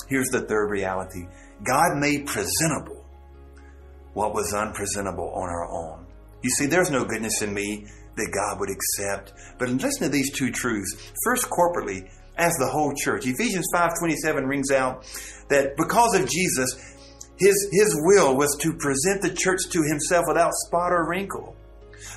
Here's 0.08 0.28
the 0.28 0.42
third 0.42 0.70
reality 0.70 1.26
God 1.64 1.96
made 1.96 2.26
presentable 2.26 3.03
what 4.14 4.34
was 4.34 4.54
unpresentable 4.54 5.30
on 5.34 5.48
our 5.48 5.70
own. 5.70 6.06
You 6.42 6.50
see, 6.50 6.66
there's 6.66 6.90
no 6.90 7.04
goodness 7.04 7.42
in 7.42 7.52
me 7.52 7.86
that 8.16 8.30
God 8.32 8.60
would 8.60 8.70
accept. 8.70 9.32
But 9.58 9.68
listen 9.68 10.02
to 10.02 10.08
these 10.08 10.32
two 10.32 10.50
truths. 10.50 11.12
First, 11.24 11.48
corporately, 11.50 12.08
as 12.36 12.52
the 12.54 12.68
whole 12.68 12.92
church. 12.96 13.26
Ephesians 13.26 13.66
5:27 13.74 14.46
rings 14.46 14.70
out 14.70 15.04
that 15.48 15.76
because 15.76 16.14
of 16.14 16.28
Jesus, 16.28 16.74
his, 17.36 17.68
his 17.72 17.94
will 18.04 18.36
was 18.36 18.56
to 18.60 18.72
present 18.74 19.22
the 19.22 19.34
church 19.34 19.60
to 19.70 19.82
himself 19.82 20.24
without 20.28 20.52
spot 20.66 20.92
or 20.92 21.08
wrinkle. 21.08 21.56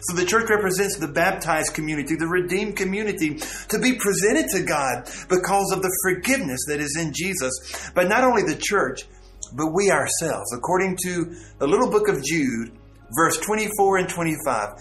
So 0.02 0.16
the 0.16 0.26
church 0.26 0.50
represents 0.50 0.98
the 0.98 1.08
baptized 1.08 1.74
community, 1.74 2.16
the 2.16 2.28
redeemed 2.28 2.76
community, 2.76 3.36
to 3.70 3.80
be 3.80 3.95
presented 3.95 4.48
to 4.50 4.64
God 4.64 5.10
because 5.30 5.72
of 5.72 5.82
the 5.82 5.91
forgiveness 6.04 6.60
that 6.68 6.80
is 6.80 6.98
in 7.00 7.14
Jesus. 7.16 7.91
But 7.95 8.08
not 8.08 8.24
only 8.24 8.43
the 8.43 8.60
church, 8.60 9.06
but 9.54 9.74
we 9.74 9.91
ourselves. 9.91 10.54
According 10.54 10.98
to 11.04 11.36
the 11.60 11.68
little 11.68 11.89
book 11.89 12.08
of 12.08 12.24
Jude, 12.24 12.72
verse 13.16 13.38
24 13.38 13.98
and 13.98 14.10
25, 14.10 14.70
uh, 14.70 14.76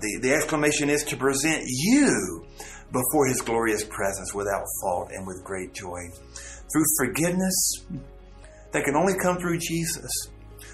the, 0.00 0.18
the 0.22 0.32
exclamation 0.32 0.90
is 0.90 1.04
to 1.04 1.16
present 1.16 1.64
you 1.66 2.44
before 2.90 3.26
his 3.28 3.40
glorious 3.40 3.84
presence 3.84 4.34
without 4.34 4.64
fault 4.80 5.10
and 5.12 5.26
with 5.26 5.42
great 5.44 5.74
joy. 5.74 6.00
Through 6.72 6.84
forgiveness 6.98 7.86
that 8.72 8.84
can 8.84 8.96
only 8.96 9.14
come 9.22 9.38
through 9.38 9.58
Jesus. 9.58 10.10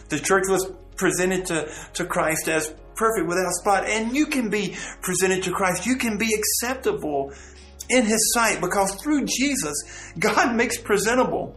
The 0.09 0.19
church 0.19 0.45
was 0.49 0.73
presented 0.97 1.47
to, 1.47 1.71
to 1.95 2.05
Christ 2.05 2.49
as 2.49 2.75
perfect 2.95 3.27
without 3.27 3.53
spot, 3.53 3.85
and 3.87 4.15
you 4.15 4.27
can 4.27 4.49
be 4.49 4.77
presented 5.03 5.43
to 5.45 5.53
Christ. 5.53 5.87
You 5.87 5.97
can 5.97 6.19
be 6.19 6.31
acceptable 6.35 7.33
in 7.89 8.05
his 8.05 8.33
sight 8.35 8.61
because 8.61 8.95
through 9.03 9.27
Jesus, 9.27 9.75
God 10.19 10.55
makes 10.55 10.79
presentable 10.79 11.57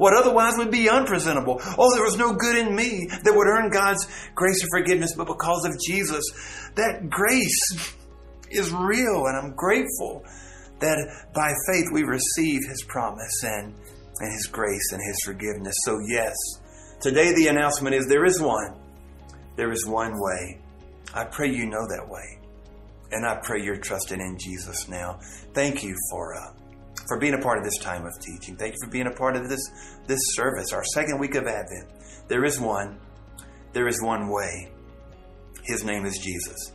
what 0.00 0.14
otherwise 0.14 0.56
would 0.56 0.70
be 0.70 0.88
unpresentable. 0.88 1.60
Oh, 1.76 1.94
there 1.94 2.02
was 2.02 2.16
no 2.16 2.32
good 2.32 2.56
in 2.56 2.74
me 2.74 3.06
that 3.22 3.34
would 3.36 3.46
earn 3.46 3.68
God's 3.68 4.06
grace 4.34 4.62
and 4.62 4.70
forgiveness, 4.72 5.14
but 5.14 5.26
because 5.26 5.66
of 5.66 5.78
Jesus, 5.86 6.24
that 6.76 7.10
grace 7.10 7.94
is 8.50 8.72
real, 8.72 9.26
and 9.26 9.36
I'm 9.36 9.54
grateful 9.54 10.24
that 10.78 10.96
by 11.34 11.52
faith 11.70 11.84
we 11.92 12.04
receive 12.04 12.60
His 12.66 12.82
promise 12.88 13.44
and, 13.44 13.74
and 14.20 14.32
His 14.32 14.46
grace 14.46 14.90
and 14.92 15.02
His 15.06 15.20
forgiveness. 15.22 15.74
So, 15.84 15.98
yes, 16.08 16.34
today 17.02 17.34
the 17.34 17.48
announcement 17.48 17.94
is 17.94 18.06
there 18.06 18.24
is 18.24 18.40
one. 18.40 18.80
There 19.56 19.70
is 19.70 19.86
one 19.86 20.14
way. 20.14 20.62
I 21.12 21.24
pray 21.24 21.52
you 21.52 21.66
know 21.66 21.86
that 21.86 22.08
way. 22.08 22.38
And 23.12 23.26
I 23.26 23.38
pray 23.42 23.62
you're 23.62 23.76
trusting 23.76 24.18
in 24.18 24.38
Jesus 24.40 24.88
now. 24.88 25.18
Thank 25.52 25.84
you 25.84 25.94
for 26.10 26.36
uh, 26.36 26.59
for 27.10 27.18
being 27.18 27.34
a 27.34 27.42
part 27.42 27.58
of 27.58 27.64
this 27.64 27.78
time 27.78 28.06
of 28.06 28.12
teaching. 28.20 28.56
Thank 28.56 28.74
you 28.74 28.78
for 28.84 28.90
being 28.90 29.08
a 29.08 29.10
part 29.10 29.34
of 29.34 29.48
this 29.48 29.60
this 30.06 30.20
service, 30.34 30.72
our 30.72 30.84
second 30.94 31.18
week 31.18 31.34
of 31.34 31.44
Advent. 31.48 31.90
There 32.28 32.44
is 32.44 32.60
one. 32.60 33.00
There 33.72 33.88
is 33.88 34.00
one 34.00 34.30
way. 34.30 34.70
His 35.64 35.82
name 35.82 36.06
is 36.06 36.18
Jesus. 36.18 36.72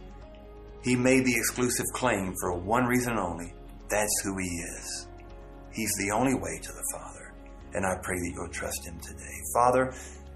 He 0.83 0.97
made 0.97 1.25
the 1.25 1.35
exclusive 1.35 1.85
claim 1.93 2.33
for 2.41 2.59
one 2.59 2.83
reason 2.83 3.17
only. 3.17 3.53
That's 3.89 4.21
who 4.25 4.37
he 4.37 4.47
is. 4.47 5.07
He's 5.71 5.93
the 5.99 6.11
only 6.11 6.33
way 6.33 6.59
to 6.61 6.71
the 6.73 6.83
Father. 6.93 7.33
And 7.73 7.85
I 7.85 7.95
pray 8.03 8.17
that 8.17 8.31
you'll 8.35 8.49
trust 8.49 8.85
him 8.85 8.99
today. 8.99 9.35
Father, 9.53 9.93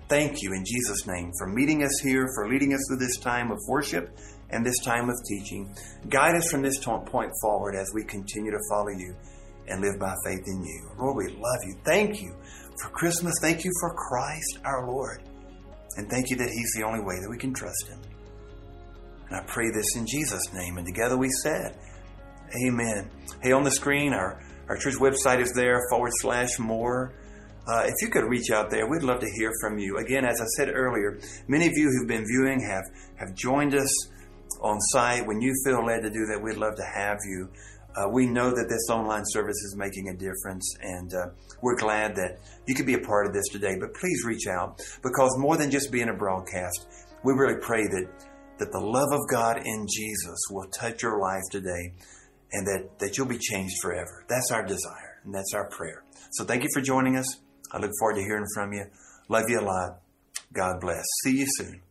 thank 0.07 0.41
you 0.41 0.53
in 0.53 0.63
Jesus' 0.65 1.07
name 1.07 1.31
for 1.37 1.47
meeting 1.47 1.83
us 1.83 1.99
here, 2.01 2.29
for 2.35 2.47
leading 2.47 2.73
us 2.73 2.79
through 2.87 2.99
this 2.99 3.17
time 3.17 3.51
of 3.51 3.59
worship 3.67 4.17
and 4.49 4.65
this 4.65 4.79
time 4.79 5.09
of 5.09 5.15
teaching. 5.27 5.75
Guide 6.07 6.35
us 6.35 6.49
from 6.49 6.61
this 6.61 6.79
point 6.79 7.31
forward 7.41 7.75
as 7.75 7.91
we 7.93 8.05
continue 8.05 8.51
to 8.51 8.59
follow 8.69 8.89
you 8.89 9.13
and 9.69 9.81
live 9.81 9.99
by 9.99 10.13
faith 10.25 10.43
in 10.47 10.63
you. 10.63 10.91
Lord, 10.97 11.17
we 11.17 11.27
love 11.33 11.59
you. 11.65 11.75
Thank 11.85 12.21
you 12.21 12.35
for 12.81 12.89
Christmas. 12.89 13.33
Thank 13.41 13.63
you 13.63 13.71
for 13.79 13.93
Christ 13.93 14.59
our 14.65 14.87
Lord. 14.87 15.23
And 15.97 16.09
thank 16.09 16.29
you 16.29 16.37
that 16.37 16.49
He's 16.49 16.71
the 16.75 16.83
only 16.83 17.01
way 17.01 17.19
that 17.21 17.29
we 17.29 17.37
can 17.37 17.53
trust 17.53 17.87
Him. 17.87 17.99
And 19.29 19.37
I 19.37 19.43
pray 19.43 19.69
this 19.73 19.95
in 19.95 20.05
Jesus' 20.07 20.53
name. 20.53 20.77
And 20.77 20.85
together 20.85 21.17
we 21.17 21.29
said, 21.43 21.77
Amen. 22.65 23.09
Hey, 23.43 23.51
on 23.51 23.63
the 23.63 23.71
screen, 23.71 24.13
our, 24.13 24.41
our 24.67 24.77
church 24.77 24.95
website 24.95 25.39
is 25.39 25.53
there, 25.53 25.81
forward 25.89 26.11
slash 26.15 26.57
more. 26.57 27.13
Uh, 27.67 27.83
if 27.85 27.93
you 28.01 28.09
could 28.09 28.23
reach 28.23 28.49
out 28.49 28.71
there, 28.71 28.89
we'd 28.89 29.03
love 29.03 29.19
to 29.19 29.29
hear 29.37 29.51
from 29.61 29.77
you. 29.77 29.97
Again, 29.97 30.25
as 30.25 30.41
I 30.41 30.45
said 30.57 30.69
earlier, 30.73 31.19
many 31.47 31.67
of 31.67 31.73
you 31.73 31.91
who've 31.91 32.07
been 32.07 32.25
viewing 32.25 32.59
have, 32.61 32.83
have 33.17 33.35
joined 33.35 33.75
us 33.75 34.09
on 34.61 34.79
site. 34.91 35.27
When 35.27 35.41
you 35.41 35.53
feel 35.63 35.85
led 35.85 36.01
to 36.01 36.09
do 36.09 36.25
that, 36.31 36.39
we'd 36.41 36.57
love 36.57 36.75
to 36.77 36.85
have 36.85 37.17
you. 37.27 37.49
Uh, 37.99 38.07
we 38.09 38.25
know 38.25 38.49
that 38.49 38.67
this 38.69 38.89
online 38.89 39.23
service 39.25 39.57
is 39.57 39.75
making 39.75 40.07
a 40.09 40.13
difference, 40.13 40.75
and 40.81 41.13
uh, 41.13 41.25
we're 41.61 41.75
glad 41.75 42.15
that 42.15 42.39
you 42.65 42.75
could 42.75 42.85
be 42.85 42.93
a 42.93 42.99
part 42.99 43.27
of 43.27 43.33
this 43.33 43.47
today. 43.51 43.75
But 43.77 43.93
please 43.93 44.23
reach 44.25 44.47
out 44.47 44.79
because 45.03 45.35
more 45.37 45.57
than 45.57 45.69
just 45.69 45.91
being 45.91 46.07
a 46.07 46.13
broadcast, 46.13 46.87
we 47.23 47.33
really 47.33 47.59
pray 47.59 47.83
that 47.83 48.07
that 48.59 48.71
the 48.71 48.79
love 48.79 49.11
of 49.11 49.21
God 49.29 49.61
in 49.65 49.87
Jesus 49.89 50.37
will 50.51 50.67
touch 50.67 51.01
your 51.01 51.19
life 51.19 51.43
today 51.49 51.93
and 52.51 52.67
that, 52.67 52.99
that 52.99 53.17
you'll 53.17 53.27
be 53.27 53.37
changed 53.37 53.75
forever. 53.81 54.25
That's 54.27 54.51
our 54.51 54.65
desire 54.65 55.21
and 55.23 55.33
that's 55.33 55.53
our 55.53 55.69
prayer. 55.69 56.03
So 56.31 56.43
thank 56.43 56.63
you 56.63 56.69
for 56.73 56.81
joining 56.81 57.15
us. 57.15 57.39
I 57.71 57.79
look 57.79 57.91
forward 57.99 58.15
to 58.15 58.21
hearing 58.21 58.45
from 58.53 58.73
you. 58.73 58.85
Love 59.29 59.45
you 59.47 59.59
a 59.59 59.61
lot. 59.61 60.01
God 60.53 60.81
bless. 60.81 61.05
See 61.23 61.39
you 61.39 61.45
soon. 61.47 61.81